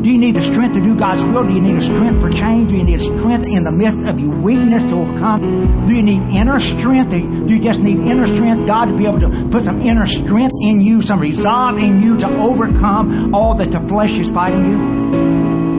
Do 0.03 0.11
you 0.11 0.19
need 0.19 0.37
the 0.37 0.43
strength 0.43 0.75
to 0.75 0.83
do 0.83 0.97
God's 0.97 1.25
will? 1.25 1.45
Do 1.45 1.55
you 1.55 1.63
need 1.63 1.77
a 1.77 1.81
strength 1.81 2.21
for 2.21 2.29
change? 2.29 2.69
Do 2.69 2.77
you 2.77 2.85
need 2.85 3.01
strength 3.01 3.47
in 3.47 3.65
the 3.65 3.73
midst 3.73 4.07
of 4.07 4.21
your 4.21 4.39
weakness 4.39 4.85
to 4.85 4.95
overcome? 4.97 5.87
Do 5.87 5.95
you 5.95 6.03
need 6.03 6.21
inner 6.37 6.61
strength? 6.61 7.13
Do 7.13 7.55
you 7.55 7.59
just 7.59 7.81
need 7.81 7.97
inner 7.97 8.27
strength? 8.27 8.67
God 8.67 8.91
to 8.91 8.97
be 8.99 9.07
able 9.07 9.21
to 9.21 9.49
put 9.51 9.65
some 9.65 9.81
inner 9.81 10.05
strength 10.05 10.53
in 10.61 10.83
you, 10.83 11.01
some 11.01 11.21
resolve 11.21 11.79
in 11.79 12.03
you 12.03 12.19
to 12.19 12.29
overcome 12.29 13.35
all 13.35 13.55
that 13.55 13.73
the 13.73 13.81
flesh 13.81 14.11
is 14.11 14.29
fighting 14.29 14.67
you? 14.67 15.02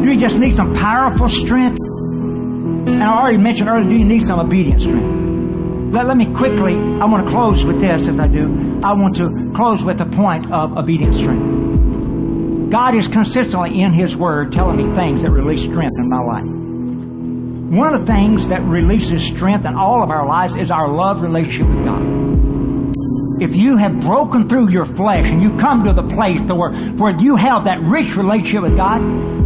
Do 0.03 0.13
you 0.13 0.19
just 0.19 0.37
need 0.37 0.55
some 0.55 0.73
powerful 0.73 1.29
strength? 1.29 1.79
And 1.79 3.01
I 3.01 3.21
already 3.21 3.37
mentioned 3.37 3.69
earlier, 3.69 3.89
do 3.89 3.95
you 3.95 4.03
need 4.03 4.25
some 4.25 4.37
obedient 4.37 4.81
strength? 4.81 5.93
Let, 5.93 6.07
let 6.07 6.17
me 6.17 6.33
quickly, 6.33 6.75
I 6.75 7.05
want 7.05 7.25
to 7.25 7.31
close 7.31 7.63
with 7.63 7.79
this 7.79 8.07
if 8.07 8.19
I 8.19 8.27
do. 8.27 8.81
I 8.83 8.93
want 8.93 9.15
to 9.17 9.53
close 9.55 9.81
with 9.81 10.01
a 10.01 10.05
point 10.05 10.51
of 10.51 10.77
obedient 10.77 11.15
strength. 11.15 12.69
God 12.69 12.95
is 12.95 13.07
consistently 13.07 13.81
in 13.81 13.93
His 13.93 14.17
Word 14.17 14.51
telling 14.51 14.75
me 14.75 14.93
things 14.93 15.21
that 15.21 15.31
release 15.31 15.61
strength 15.61 15.93
in 15.97 16.09
my 16.09 16.19
life. 16.19 16.43
One 17.73 17.93
of 17.93 18.01
the 18.01 18.05
things 18.05 18.49
that 18.49 18.61
releases 18.63 19.23
strength 19.23 19.65
in 19.65 19.75
all 19.75 20.03
of 20.03 20.09
our 20.09 20.27
lives 20.27 20.55
is 20.55 20.69
our 20.69 20.89
love 20.91 21.21
relationship 21.21 21.67
with 21.69 21.85
God. 21.85 23.41
If 23.41 23.55
you 23.55 23.77
have 23.77 24.01
broken 24.01 24.49
through 24.49 24.69
your 24.69 24.85
flesh 24.85 25.27
and 25.27 25.41
you 25.41 25.57
come 25.57 25.85
to 25.85 25.93
the 25.93 26.03
place 26.03 26.41
to 26.41 26.55
where, 26.55 26.73
where 26.73 27.17
you 27.17 27.37
have 27.37 27.63
that 27.65 27.79
rich 27.79 28.15
relationship 28.17 28.63
with 28.63 28.75
God, 28.75 29.01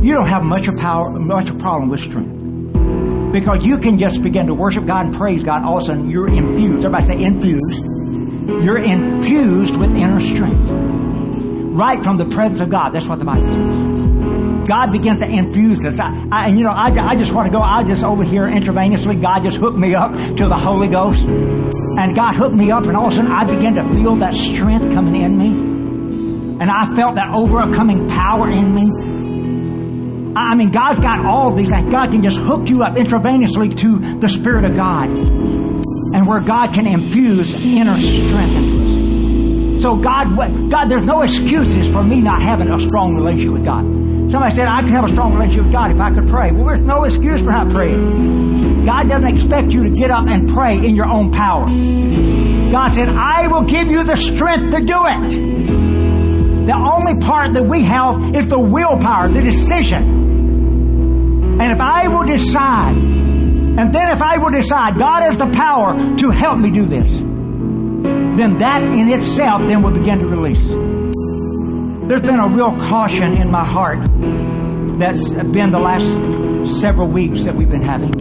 you 0.08 0.14
don't 0.14 0.28
have 0.30 0.42
much 0.42 0.70
of 0.70 0.78
power, 0.78 1.10
much 1.20 1.50
of 1.50 1.60
problem 1.60 1.90
with 1.90 2.00
strength. 2.00 3.34
Because 3.34 3.66
you 3.66 3.78
can 3.78 4.00
just 4.00 4.24
begin 4.24 4.48
to 4.48 4.54
worship 4.54 4.86
God 4.86 5.08
and 5.08 5.14
praise 5.14 5.44
God, 5.44 5.64
all 5.64 5.80
of 5.80 5.84
a 5.84 5.86
sudden 5.86 6.10
you're 6.10 6.30
infused. 6.30 6.86
Everybody 6.86 7.08
say 7.08 7.22
infused. 7.22 7.84
You're 8.64 8.78
infused 8.78 9.76
with 9.76 9.94
inner 9.94 10.22
strength 10.22 10.66
right 11.78 12.02
from 12.02 12.16
the 12.16 12.26
presence 12.26 12.62
of 12.62 12.70
God. 12.70 12.92
That's 12.92 13.06
what 13.06 13.20
the 13.20 13.26
Bible 13.26 13.48
says. 13.48 14.68
God 14.70 14.94
begins 14.94 15.20
to 15.20 15.28
infuse 15.28 15.86
us. 15.86 16.00
I, 16.00 16.26
I, 16.32 16.48
and 16.48 16.58
you 16.58 16.64
know, 16.64 16.72
I, 16.72 16.88
I 16.88 17.16
just 17.18 17.34
want 17.34 17.48
to 17.48 17.52
go, 17.52 17.62
I 17.62 17.84
just 17.84 18.06
over 18.06 18.24
here 18.24 18.44
intravenously, 18.44 19.22
God 19.22 19.44
just 19.44 19.58
hooked 19.58 19.78
me 19.78 19.94
up 19.94 20.14
to 20.14 20.48
the 20.48 20.56
Holy 20.56 20.88
Ghost. 20.88 21.20
And 21.20 22.16
God 22.16 22.34
hooked 22.34 22.56
me 22.56 22.72
up 22.72 22.86
and 22.86 22.96
all 22.96 23.08
of 23.08 23.14
a 23.14 23.16
sudden 23.18 23.30
I 23.30 23.44
began 23.44 23.76
to 23.76 23.84
feel 23.94 24.16
that 24.18 24.34
strength 24.34 24.94
coming 24.94 25.22
in 25.22 25.38
me. 25.38 25.50
And 26.62 26.72
I 26.72 26.96
felt 26.96 27.16
that 27.16 27.34
overcoming 27.34 28.08
power 28.08 28.50
in 28.50 28.74
me. 28.74 29.27
I 30.38 30.56
mean, 30.56 30.72
God's 30.72 31.00
got 31.00 31.26
all 31.26 31.54
these 31.56 31.70
things. 31.70 31.92
God 31.92 32.12
can 32.12 32.22
just 32.22 32.38
hook 32.38 32.70
you 32.70 32.84
up 32.84 32.96
intravenously 32.96 33.76
to 33.80 34.20
the 34.20 34.30
Spirit 34.30 34.66
of 34.66 34.76
God. 34.76 35.10
And 35.10 36.28
where 36.28 36.40
God 36.42 36.74
can 36.74 36.86
infuse 36.86 37.54
inner 37.66 37.98
strength 37.98 38.56
into 38.56 39.78
us. 39.78 39.82
So 39.82 39.96
God, 39.98 40.38
God, 40.70 40.86
there's 40.90 41.04
no 41.04 41.24
excuses 41.24 41.90
for 41.90 42.04
me 42.04 42.22
not 42.22 42.42
having 42.42 42.70
a 42.70 42.80
strong 42.80 43.16
relationship 43.16 43.54
with 43.54 43.66
God. 43.66 43.84
Somebody 44.32 44.56
said 44.56 44.68
I 44.68 44.82
could 44.82 44.92
have 44.92 45.06
a 45.06 45.10
strong 45.10 45.34
relationship 45.34 45.66
with 45.66 45.74
God 45.74 45.92
if 45.92 46.00
I 46.00 46.14
could 46.14 46.28
pray. 46.28 46.52
Well, 46.52 46.66
there's 46.66 46.82
no 46.82 47.04
excuse 47.04 47.42
for 47.42 47.52
not 47.52 47.70
praying. 47.70 48.86
God 48.86 49.10
doesn't 49.10 49.36
expect 49.36 49.74
you 49.74 49.84
to 49.86 49.90
get 49.90 50.12
up 50.12 50.28
and 50.28 50.50
pray 50.50 50.76
in 50.78 50.96
your 50.96 51.08
own 51.08 51.32
power. 51.32 51.66
God 51.66 52.94
said, 52.94 53.10
I 53.10 53.48
will 53.48 53.64
give 53.64 53.90
you 53.90 54.04
the 54.04 54.16
strength 54.16 54.76
to 54.76 54.84
do 54.84 55.06
it. 55.06 55.58
The 56.68 56.76
only 56.76 57.24
part 57.26 57.54
that 57.54 57.64
we 57.64 57.82
have 57.84 58.36
is 58.36 58.48
the 58.48 58.60
willpower, 58.60 59.30
the 59.30 59.42
decision. 59.42 60.27
And 61.60 61.72
if 61.72 61.80
I 61.80 62.08
will 62.08 62.26
decide, 62.26 62.96
and 62.96 63.94
then 63.94 64.12
if 64.12 64.22
I 64.22 64.38
will 64.38 64.52
decide 64.52 64.98
God 64.98 65.24
has 65.24 65.38
the 65.38 65.50
power 65.52 66.16
to 66.18 66.30
help 66.30 66.60
me 66.60 66.70
do 66.72 66.86
this, 66.86 67.10
then 67.10 68.60
that 68.60 68.84
in 68.84 69.10
itself 69.10 69.64
then 69.64 69.82
will 69.82 69.92
begin 69.92 70.20
to 70.20 70.28
release. 70.28 70.68
There's 70.68 72.22
been 72.22 72.40
a 72.40 72.48
real 72.48 72.78
caution 72.78 73.34
in 73.34 73.50
my 73.52 73.66
heart 73.66 74.00
that's 75.00 75.32
been 75.32 75.72
the 75.72 75.80
last 75.80 76.80
several 76.80 77.08
weeks 77.08 77.44
that 77.44 77.56
we've 77.56 77.70
been 77.70 77.82
having. 77.82 78.14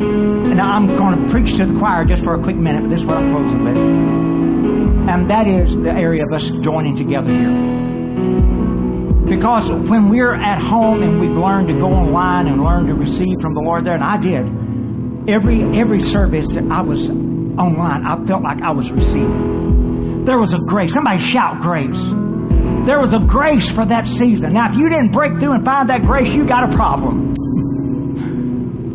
And 0.00 0.60
I'm 0.60 0.96
going 0.96 1.22
to 1.22 1.30
preach 1.30 1.56
to 1.56 1.66
the 1.66 1.78
choir 1.78 2.04
just 2.04 2.24
for 2.24 2.34
a 2.34 2.42
quick 2.42 2.56
minute, 2.56 2.82
but 2.82 2.90
this 2.90 3.00
is 3.00 3.06
what 3.06 3.16
I'm 3.16 3.30
closing 3.32 3.64
with. 3.64 3.76
And 3.76 5.30
that 5.30 5.46
is 5.46 5.74
the 5.76 5.92
area 5.92 6.24
of 6.24 6.32
us 6.32 6.50
joining 6.62 6.96
together 6.96 7.30
here. 7.30 7.79
Because 9.30 9.70
when 9.70 10.08
we're 10.08 10.34
at 10.34 10.60
home 10.60 11.02
and 11.02 11.20
we've 11.20 11.30
learned 11.30 11.68
to 11.68 11.74
go 11.74 11.86
online 11.92 12.46
and 12.48 12.62
learn 12.62 12.86
to 12.88 12.94
receive 12.94 13.36
from 13.40 13.54
the 13.54 13.60
Lord 13.62 13.84
there, 13.84 13.94
and 13.94 14.02
I 14.04 14.20
did, 14.20 14.44
every 15.30 15.62
every 15.78 16.00
service 16.00 16.54
that 16.54 16.64
I 16.70 16.82
was 16.82 17.08
online, 17.08 18.04
I 18.04 18.24
felt 18.26 18.42
like 18.42 18.60
I 18.60 18.72
was 18.72 18.90
receiving. 18.90 20.24
There 20.24 20.38
was 20.38 20.52
a 20.52 20.58
grace. 20.68 20.92
Somebody 20.92 21.20
shout 21.20 21.60
grace. 21.60 22.02
There 22.86 23.00
was 23.00 23.12
a 23.12 23.20
grace 23.20 23.70
for 23.70 23.84
that 23.84 24.06
season. 24.06 24.52
Now, 24.54 24.68
if 24.70 24.76
you 24.76 24.88
didn't 24.88 25.12
break 25.12 25.34
through 25.34 25.52
and 25.52 25.64
find 25.64 25.88
that 25.90 26.02
grace, 26.02 26.28
you 26.28 26.44
got 26.46 26.72
a 26.72 26.76
problem. 26.76 27.34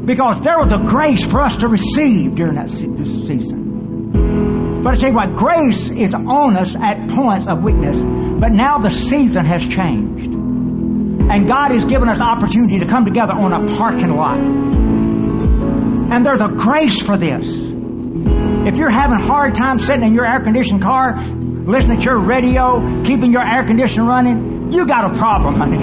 because 0.06 0.42
there 0.42 0.60
was 0.60 0.72
a 0.72 0.78
grace 0.78 1.26
for 1.26 1.42
us 1.42 1.56
to 1.58 1.68
receive 1.68 2.36
during 2.36 2.56
that 2.56 2.68
se- 2.70 2.88
this 2.90 3.10
season. 3.28 4.82
But 4.84 4.94
I 4.96 4.98
tell 4.98 5.10
you 5.10 5.16
what, 5.16 5.36
grace 5.36 5.90
is 5.90 6.14
on 6.14 6.58
us 6.58 6.76
at 6.76 7.10
points 7.10 7.48
of 7.48 7.64
weakness. 7.64 7.98
But 8.46 8.54
now 8.54 8.78
the 8.78 8.92
season 8.92 9.44
has 9.44 9.68
changed. 9.68 10.32
And 10.32 11.48
God 11.48 11.72
has 11.72 11.84
given 11.84 12.08
us 12.08 12.22
opportunity 12.22 12.78
to 12.78 12.86
come 12.86 13.04
together 13.04 13.34
on 13.34 13.52
a 13.52 13.76
parking 13.76 14.16
lot. 14.16 14.38
And 14.38 16.24
there's 16.24 16.42
a 16.42 16.50
grace 16.50 17.02
for 17.02 17.18
this. 17.18 17.48
If 17.48 18.78
you're 18.78 18.92
having 18.92 19.18
a 19.18 19.26
hard 19.26 19.56
time 19.56 19.80
sitting 19.80 20.04
in 20.04 20.14
your 20.14 20.28
air 20.28 20.42
conditioned 20.42 20.84
car, 20.84 21.20
listening 21.26 21.98
to 22.02 22.06
your 22.06 22.20
radio, 22.20 23.04
keeping 23.04 23.32
your 23.32 23.42
air 23.42 23.66
conditioner 23.66 24.08
running, 24.08 24.72
you 24.72 24.86
got 24.86 25.12
a 25.12 25.18
problem, 25.18 25.56
honey. 25.56 25.80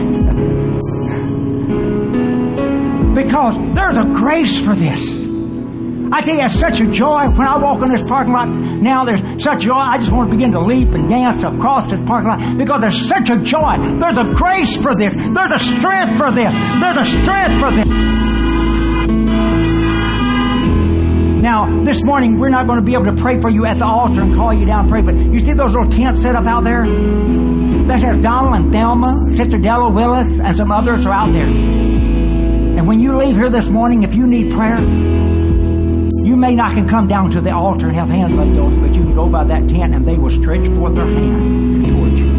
because 3.25 3.75
there's 3.75 3.99
a 3.99 4.05
grace 4.05 4.65
for 4.65 4.77
this. 4.77 5.22
I 6.15 6.21
tell 6.21 6.37
you, 6.37 6.45
it's 6.45 6.61
such 6.61 6.79
a 6.81 6.87
joy 6.87 7.27
when 7.31 7.47
I 7.47 7.57
walk 7.57 7.81
in 7.81 7.91
this 7.91 8.07
parking 8.07 8.35
lot. 8.35 8.47
Now 8.47 9.07
there's 9.07 9.43
such 9.43 9.63
joy. 9.63 9.73
I 9.73 9.97
just 9.97 10.13
want 10.13 10.29
to 10.29 10.37
begin 10.37 10.53
to 10.53 10.61
leap 10.61 10.89
and 10.89 11.09
dance 11.09 11.43
across 11.43 11.91
this 11.91 12.03
parking 12.03 12.29
lot 12.29 12.59
because 12.59 12.83
there's 12.83 13.09
such 13.09 13.31
a 13.31 13.39
joy. 13.39 13.97
There's 13.99 14.19
a 14.19 14.25
grace 14.35 14.77
for 14.77 14.95
this. 14.95 15.15
There's 15.15 15.53
a 15.53 15.59
strength 15.59 16.19
for 16.19 16.31
this. 16.31 16.53
There's 16.53 16.99
a 16.99 17.05
strength 17.07 17.61
for 17.61 17.71
this. 17.71 17.87
Now, 21.43 21.83
this 21.83 22.05
morning, 22.05 22.39
we're 22.39 22.51
not 22.51 22.67
going 22.67 22.79
to 22.79 22.85
be 22.85 22.93
able 22.93 23.07
to 23.07 23.17
pray 23.17 23.41
for 23.41 23.49
you 23.49 23.65
at 23.65 23.79
the 23.79 23.87
altar 23.87 24.21
and 24.21 24.35
call 24.35 24.53
you 24.53 24.67
down 24.67 24.81
and 24.81 24.91
pray, 24.91 25.01
but 25.01 25.17
you 25.17 25.41
see 25.41 25.55
those 25.55 25.73
little 25.73 25.89
tents 25.89 26.21
set 26.21 26.37
up 26.37 26.47
out 26.47 26.63
there? 26.63 26.87
That 26.87 28.01
has 28.03 28.23
Donald 28.23 28.55
and 28.55 28.71
Thelma, 28.73 29.17
Sister 29.35 29.57
Della 29.59 29.91
Willis, 29.91 30.39
and 30.39 30.57
some 30.57 30.71
others 30.71 31.07
are 31.07 31.13
out 31.13 31.33
there. 31.33 31.47
And 31.47 32.87
when 32.87 33.01
you 33.01 33.17
leave 33.17 33.35
here 33.35 33.49
this 33.49 33.67
morning, 33.67 34.03
if 34.03 34.15
you 34.15 34.27
need 34.27 34.53
prayer, 34.53 34.77
you 36.25 36.37
may 36.37 36.55
not 36.55 36.75
can 36.75 36.89
come 36.89 37.09
down 37.09 37.31
to 37.31 37.41
the 37.41 37.51
altar 37.51 37.89
and 37.89 37.97
have 37.97 38.09
hands 38.09 38.35
laid 38.35 38.57
on 38.59 38.75
you, 38.75 38.81
but 38.81 38.95
you 38.95 39.03
can 39.03 39.15
go 39.15 39.29
by 39.29 39.45
that 39.45 39.69
tent 39.69 39.95
and 39.95 40.07
they 40.07 40.17
will 40.17 40.31
stretch 40.31 40.67
forth 40.69 40.95
their 40.95 41.07
hand 41.07 41.87
towards 41.89 42.21
you. 42.21 42.33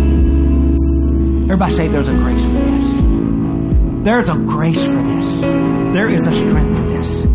Everybody 1.44 1.76
say 1.76 1.88
there's 1.88 2.08
a 2.08 2.14
grace 2.14 2.44
for 2.44 2.50
this. 2.50 4.04
There's 4.04 4.30
a 4.30 4.36
grace 4.36 4.86
for 4.86 5.02
this. 5.04 5.42
There 5.94 6.10
is 6.10 6.26
a 6.28 6.32
strength 6.32 6.78
for 6.78 6.86
this. 6.86 7.26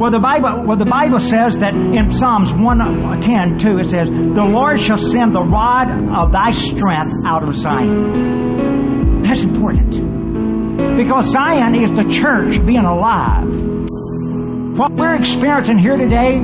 Well, 0.00 0.10
the 0.10 0.18
Bible, 0.18 0.66
well, 0.66 0.76
the 0.76 0.84
Bible 0.84 1.20
says 1.20 1.58
that 1.58 1.74
in 1.74 2.12
Psalms 2.12 2.52
110, 2.52 3.54
uh, 3.54 3.58
2, 3.58 3.78
it 3.78 3.90
says, 3.90 4.10
The 4.10 4.44
Lord 4.44 4.80
shall 4.80 4.98
send 4.98 5.34
the 5.34 5.42
rod 5.42 5.88
of 5.90 6.32
thy 6.32 6.52
strength 6.52 7.24
out 7.24 7.42
of 7.42 7.54
Zion. 7.54 9.22
That's 9.22 9.44
important. 9.44 9.90
Because 10.96 11.32
Zion 11.32 11.74
is 11.74 11.92
the 11.92 12.04
church 12.04 12.64
being 12.66 12.84
alive. 12.84 13.73
What 14.74 14.90
we're 14.90 15.14
experiencing 15.14 15.78
here 15.78 15.96
today, 15.96 16.38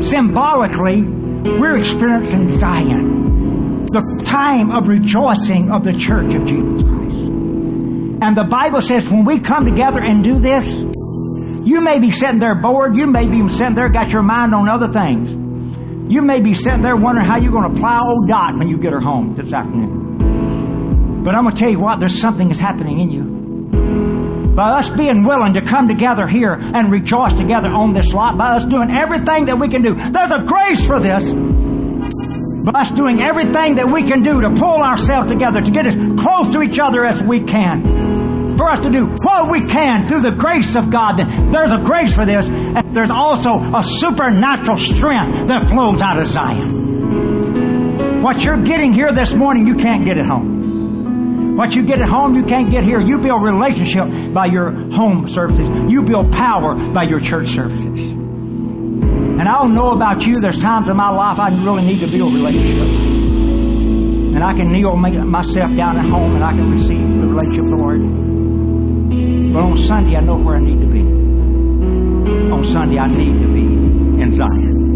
symbolically, 0.00 1.02
we're 1.02 1.76
experiencing 1.76 2.58
Zion. 2.58 3.84
The 3.84 4.22
time 4.24 4.70
of 4.70 4.88
rejoicing 4.88 5.70
of 5.70 5.84
the 5.84 5.92
church 5.92 6.34
of 6.34 6.46
Jesus 6.46 6.82
Christ. 6.82 7.14
And 8.22 8.34
the 8.34 8.44
Bible 8.44 8.80
says 8.80 9.06
when 9.10 9.26
we 9.26 9.40
come 9.40 9.66
together 9.66 10.00
and 10.00 10.24
do 10.24 10.38
this, 10.38 10.66
you 11.68 11.82
may 11.82 11.98
be 11.98 12.10
sitting 12.10 12.38
there 12.38 12.54
bored. 12.54 12.96
You 12.96 13.06
may 13.06 13.28
be 13.28 13.46
sitting 13.48 13.74
there 13.74 13.90
got 13.90 14.12
your 14.12 14.22
mind 14.22 14.54
on 14.54 14.66
other 14.66 14.88
things. 14.88 15.30
You 16.10 16.22
may 16.22 16.40
be 16.40 16.54
sitting 16.54 16.80
there 16.80 16.96
wondering 16.96 17.26
how 17.26 17.36
you're 17.36 17.52
going 17.52 17.74
to 17.74 17.78
plow 17.78 18.00
old 18.02 18.30
Dot 18.30 18.54
when 18.54 18.68
you 18.68 18.78
get 18.78 18.94
her 18.94 19.00
home 19.00 19.34
this 19.34 19.52
afternoon. 19.52 21.22
But 21.22 21.34
I'm 21.34 21.42
going 21.42 21.54
to 21.54 21.60
tell 21.60 21.70
you 21.70 21.80
what, 21.80 22.00
there's 22.00 22.18
something 22.18 22.48
that's 22.48 22.60
happening 22.60 22.98
in 22.98 23.10
you. 23.10 23.37
By 24.58 24.80
us 24.80 24.90
being 24.90 25.22
willing 25.22 25.54
to 25.54 25.62
come 25.62 25.86
together 25.86 26.26
here 26.26 26.52
and 26.52 26.90
rejoice 26.90 27.32
together 27.32 27.68
on 27.68 27.92
this 27.92 28.12
lot, 28.12 28.36
by 28.36 28.56
us 28.56 28.64
doing 28.64 28.90
everything 28.90 29.44
that 29.44 29.56
we 29.60 29.68
can 29.68 29.82
do, 29.82 29.94
there's 29.94 30.32
a 30.32 30.42
grace 30.42 30.84
for 30.84 30.98
this. 30.98 31.30
By 31.30 32.80
us 32.80 32.90
doing 32.90 33.20
everything 33.22 33.76
that 33.76 33.86
we 33.86 34.02
can 34.02 34.24
do 34.24 34.40
to 34.40 34.50
pull 34.56 34.82
ourselves 34.82 35.30
together, 35.30 35.62
to 35.62 35.70
get 35.70 35.86
as 35.86 35.94
close 36.20 36.48
to 36.48 36.62
each 36.62 36.80
other 36.80 37.04
as 37.04 37.22
we 37.22 37.38
can 37.44 38.56
for 38.56 38.68
us 38.68 38.80
to 38.80 38.90
do 38.90 39.06
what 39.22 39.48
we 39.48 39.60
can 39.60 40.08
through 40.08 40.22
the 40.22 40.32
grace 40.32 40.74
of 40.74 40.90
God. 40.90 41.18
There's 41.18 41.70
a 41.70 41.78
grace 41.78 42.12
for 42.12 42.26
this. 42.26 42.44
And 42.44 42.96
there's 42.96 43.10
also 43.10 43.60
a 43.60 43.84
supernatural 43.84 44.76
strength 44.76 45.46
that 45.46 45.68
flows 45.68 46.00
out 46.00 46.18
of 46.18 46.24
Zion. 46.24 48.22
What 48.22 48.42
you're 48.42 48.64
getting 48.64 48.92
here 48.92 49.12
this 49.12 49.32
morning, 49.32 49.68
you 49.68 49.76
can't 49.76 50.04
get 50.04 50.18
at 50.18 50.26
home. 50.26 50.67
What 51.58 51.74
you 51.74 51.82
get 51.82 51.98
at 51.98 52.08
home, 52.08 52.36
you 52.36 52.44
can't 52.44 52.70
get 52.70 52.84
here. 52.84 53.00
You 53.00 53.18
build 53.18 53.42
relationship 53.42 54.32
by 54.32 54.46
your 54.46 54.70
home 54.70 55.26
services. 55.26 55.68
You 55.90 56.02
build 56.02 56.30
power 56.32 56.76
by 56.76 57.02
your 57.02 57.18
church 57.18 57.48
services. 57.48 57.84
And 57.84 59.42
I 59.42 59.58
don't 59.58 59.74
know 59.74 59.90
about 59.90 60.24
you, 60.24 60.40
there's 60.40 60.60
times 60.60 60.88
in 60.88 60.96
my 60.96 61.08
life 61.08 61.40
I 61.40 61.48
really 61.48 61.84
need 61.84 61.98
to 61.98 62.06
build 62.06 62.32
relationships. 62.32 62.96
And 64.36 64.38
I 64.38 64.54
can 64.54 64.70
kneel 64.70 64.94
myself 64.94 65.74
down 65.74 65.98
at 65.98 66.04
home 66.04 66.36
and 66.36 66.44
I 66.44 66.52
can 66.52 66.70
receive 66.70 67.00
the 67.00 67.26
relationship 67.26 67.64
of 67.64 67.70
the 67.70 67.76
Lord. 67.76 69.52
But 69.52 69.60
on 69.60 69.78
Sunday, 69.78 70.14
I 70.14 70.20
know 70.20 70.38
where 70.38 70.54
I 70.54 70.60
need 70.60 70.80
to 70.80 70.86
be. 70.86 71.00
On 72.52 72.62
Sunday, 72.62 72.98
I 72.98 73.08
need 73.08 73.40
to 73.40 73.48
be 73.52 74.22
in 74.22 74.32
Zion. 74.32 74.87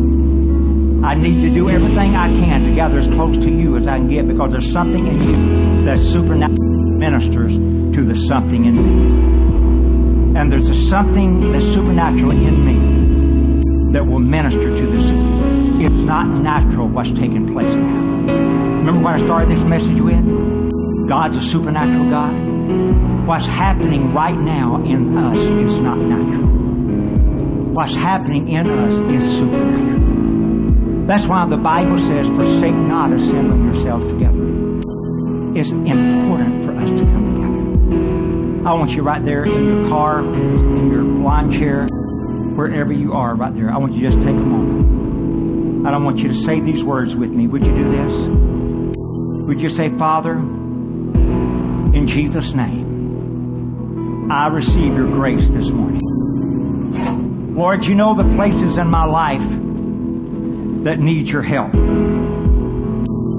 I 1.04 1.14
need 1.14 1.42
to 1.42 1.50
do 1.50 1.68
everything 1.68 2.14
I 2.14 2.28
can 2.28 2.64
to 2.64 2.74
gather 2.74 2.98
as 2.98 3.08
close 3.08 3.36
to 3.38 3.50
you 3.50 3.76
as 3.76 3.88
I 3.88 3.98
can 3.98 4.08
get 4.08 4.28
because 4.28 4.52
there's 4.52 4.70
something 4.70 5.06
in 5.06 5.20
you 5.20 5.84
that 5.86 5.98
supernaturally 5.98 6.98
ministers 6.98 7.54
to 7.54 8.04
the 8.04 8.14
something 8.14 8.64
in 8.64 8.76
me. 8.76 10.38
And 10.38 10.50
there's 10.50 10.68
a 10.68 10.74
something 10.74 11.52
that's 11.52 11.66
supernatural 11.66 12.30
in 12.30 12.64
me 12.64 13.92
that 13.92 14.06
will 14.06 14.20
minister 14.20 14.74
to 14.76 14.86
this. 14.86 15.10
It's 15.84 16.04
not 16.04 16.26
natural 16.26 16.88
what's 16.88 17.10
taking 17.10 17.52
place 17.52 17.74
now. 17.74 17.96
Remember 18.78 19.02
what 19.02 19.14
I 19.20 19.24
started 19.24 19.50
this 19.56 19.64
message 19.64 20.00
with? 20.00 21.08
God's 21.08 21.36
a 21.36 21.42
supernatural 21.42 22.10
God 22.10 22.62
what's 23.26 23.46
happening 23.46 24.12
right 24.12 24.36
now 24.36 24.82
in 24.84 25.16
us 25.16 25.38
is 25.38 25.78
not 25.78 25.96
natural. 25.96 26.48
What's 27.72 27.94
happening 27.94 28.48
in 28.48 28.68
us 28.68 28.94
is 28.94 29.38
supernatural. 29.38 30.01
That's 31.06 31.26
why 31.26 31.46
the 31.46 31.56
Bible 31.56 31.98
says, 31.98 32.28
forsake 32.28 32.74
not 32.74 33.12
assembling 33.12 33.64
yourselves 33.72 34.06
together. 34.06 34.38
It's 35.58 35.70
important 35.70 36.64
for 36.64 36.72
us 36.76 36.90
to 36.90 37.04
come 37.04 37.34
together. 37.34 38.68
I 38.68 38.74
want 38.74 38.92
you 38.92 39.02
right 39.02 39.24
there 39.24 39.44
in 39.44 39.64
your 39.66 39.88
car, 39.88 40.20
in 40.20 40.90
your 40.90 41.02
lawn 41.02 41.50
chair, 41.50 41.86
wherever 42.56 42.92
you 42.92 43.14
are 43.14 43.34
right 43.34 43.52
there. 43.54 43.70
I 43.70 43.78
want 43.78 43.94
you 43.94 44.02
to 44.02 44.10
just 44.10 44.22
take 44.24 44.36
a 44.36 44.38
moment. 44.38 45.86
I 45.86 45.90
don't 45.90 46.04
want 46.04 46.20
you 46.20 46.28
to 46.28 46.34
say 46.34 46.60
these 46.60 46.84
words 46.84 47.16
with 47.16 47.32
me. 47.32 47.48
Would 47.48 47.66
you 47.66 47.74
do 47.74 47.90
this? 47.90 48.12
Would 49.48 49.60
you 49.60 49.68
say, 49.68 49.88
Father, 49.88 50.34
in 50.34 52.06
Jesus' 52.06 52.54
name, 52.54 54.30
I 54.30 54.46
receive 54.46 54.94
your 54.94 55.08
grace 55.08 55.48
this 55.48 55.68
morning. 55.70 56.00
Lord, 57.56 57.84
you 57.84 57.96
know 57.96 58.14
the 58.14 58.24
places 58.36 58.78
in 58.78 58.86
my 58.86 59.04
life 59.04 59.42
that 60.84 60.98
need 60.98 61.28
your 61.28 61.42
help. 61.42 61.72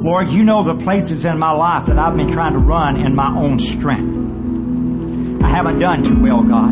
Lord, 0.03 0.31
you 0.31 0.43
know 0.43 0.63
the 0.63 0.75
places 0.83 1.25
in 1.25 1.39
my 1.39 1.51
life 1.51 1.87
that 1.87 1.97
I've 1.97 2.17
been 2.17 2.31
trying 2.31 2.53
to 2.53 2.59
run 2.59 2.97
in 2.97 3.15
my 3.15 3.35
own 3.35 3.59
strength. 3.59 5.43
I 5.43 5.47
haven't 5.47 5.79
done 5.79 6.03
too 6.03 6.19
well, 6.19 6.43
God. 6.43 6.71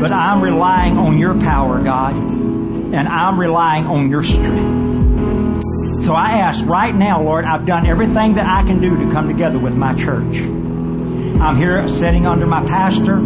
But 0.00 0.12
I'm 0.12 0.42
relying 0.42 0.98
on 0.98 1.18
your 1.18 1.38
power, 1.38 1.82
God, 1.82 2.16
and 2.16 3.08
I'm 3.08 3.38
relying 3.38 3.86
on 3.86 4.10
your 4.10 4.22
strength. 4.22 5.64
So 6.04 6.12
I 6.14 6.38
ask 6.38 6.64
right 6.66 6.94
now, 6.94 7.22
Lord, 7.22 7.44
I've 7.44 7.66
done 7.66 7.86
everything 7.86 8.34
that 8.34 8.46
I 8.46 8.66
can 8.66 8.80
do 8.80 8.96
to 9.04 9.12
come 9.12 9.28
together 9.28 9.58
with 9.58 9.74
my 9.74 9.94
church. 9.94 10.36
I'm 10.36 11.56
here 11.56 11.88
sitting 11.88 12.26
under 12.26 12.46
my 12.46 12.64
pastor. 12.64 13.18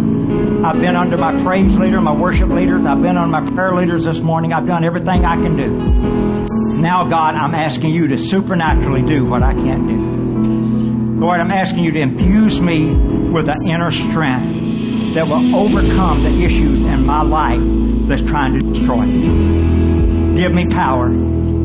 I've 0.64 0.81
been 0.81 0.96
under 0.96 1.16
my 1.16 1.40
praise 1.42 1.76
leader, 1.76 2.00
my 2.00 2.12
worship 2.12 2.48
leaders. 2.48 2.85
I've 2.85 3.03
been 3.03 3.16
on 3.16 3.31
my 3.31 3.46
prayer 3.46 3.74
leaders 3.74 4.05
this 4.05 4.20
morning. 4.20 4.53
I've 4.53 4.66
done 4.66 4.85
everything 4.85 5.24
I 5.24 5.37
can 5.37 5.57
do. 5.57 6.81
Now, 6.81 7.09
God, 7.09 7.35
I'm 7.35 7.55
asking 7.55 7.94
you 7.94 8.09
to 8.09 8.18
supernaturally 8.18 9.03
do 9.03 9.24
what 9.24 9.42
I 9.42 9.55
can't 9.55 9.88
do. 9.88 11.20
Lord, 11.20 11.40
I'm 11.40 11.50
asking 11.50 11.85
you 11.85 11.92
to 11.92 12.00
infuse 12.00 12.61
me 12.61 12.94
with 13.31 13.48
an 13.48 13.66
inner 13.66 13.90
strength 13.90 15.14
that 15.14 15.26
will 15.26 15.55
overcome 15.55 16.22
the 16.22 16.44
issues 16.44 16.85
in 16.85 17.05
my 17.05 17.22
life 17.22 17.61
that's 18.09 18.22
trying 18.22 18.59
to 18.59 18.61
destroy 18.61 19.05
me. 19.05 20.37
Give 20.37 20.53
me 20.53 20.68
power 20.68 21.09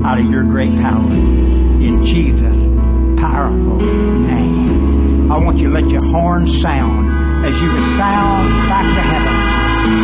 out 0.06 0.20
of 0.20 0.26
your 0.26 0.44
great 0.44 0.76
power. 0.76 1.10
In 1.10 2.04
Jesus' 2.04 2.56
powerful 3.20 3.78
name. 3.78 4.85
I 5.32 5.38
want 5.40 5.58
you 5.58 5.70
to 5.70 5.74
let 5.74 5.90
your 5.90 6.06
horn 6.12 6.48
sound 6.48 7.46
as 7.46 7.60
you 7.60 7.70
sound 7.98 8.50
back 8.70 8.86
to 8.86 9.02
heaven 9.02 9.56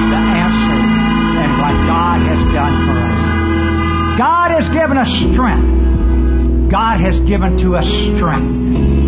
the 0.10 0.18
answer 0.18 0.82
and 1.42 1.52
what 1.60 1.88
God 1.88 2.20
has 2.22 2.54
done 2.54 2.86
for 2.86 2.98
us. 2.98 4.18
God 4.18 4.52
has 4.52 4.70
given 4.70 4.98
us 4.98 5.10
strength. 5.10 6.70
God 6.70 7.00
has 7.00 7.20
given 7.20 7.58
to 7.58 7.76
us 7.76 7.88
strength. 7.88 9.01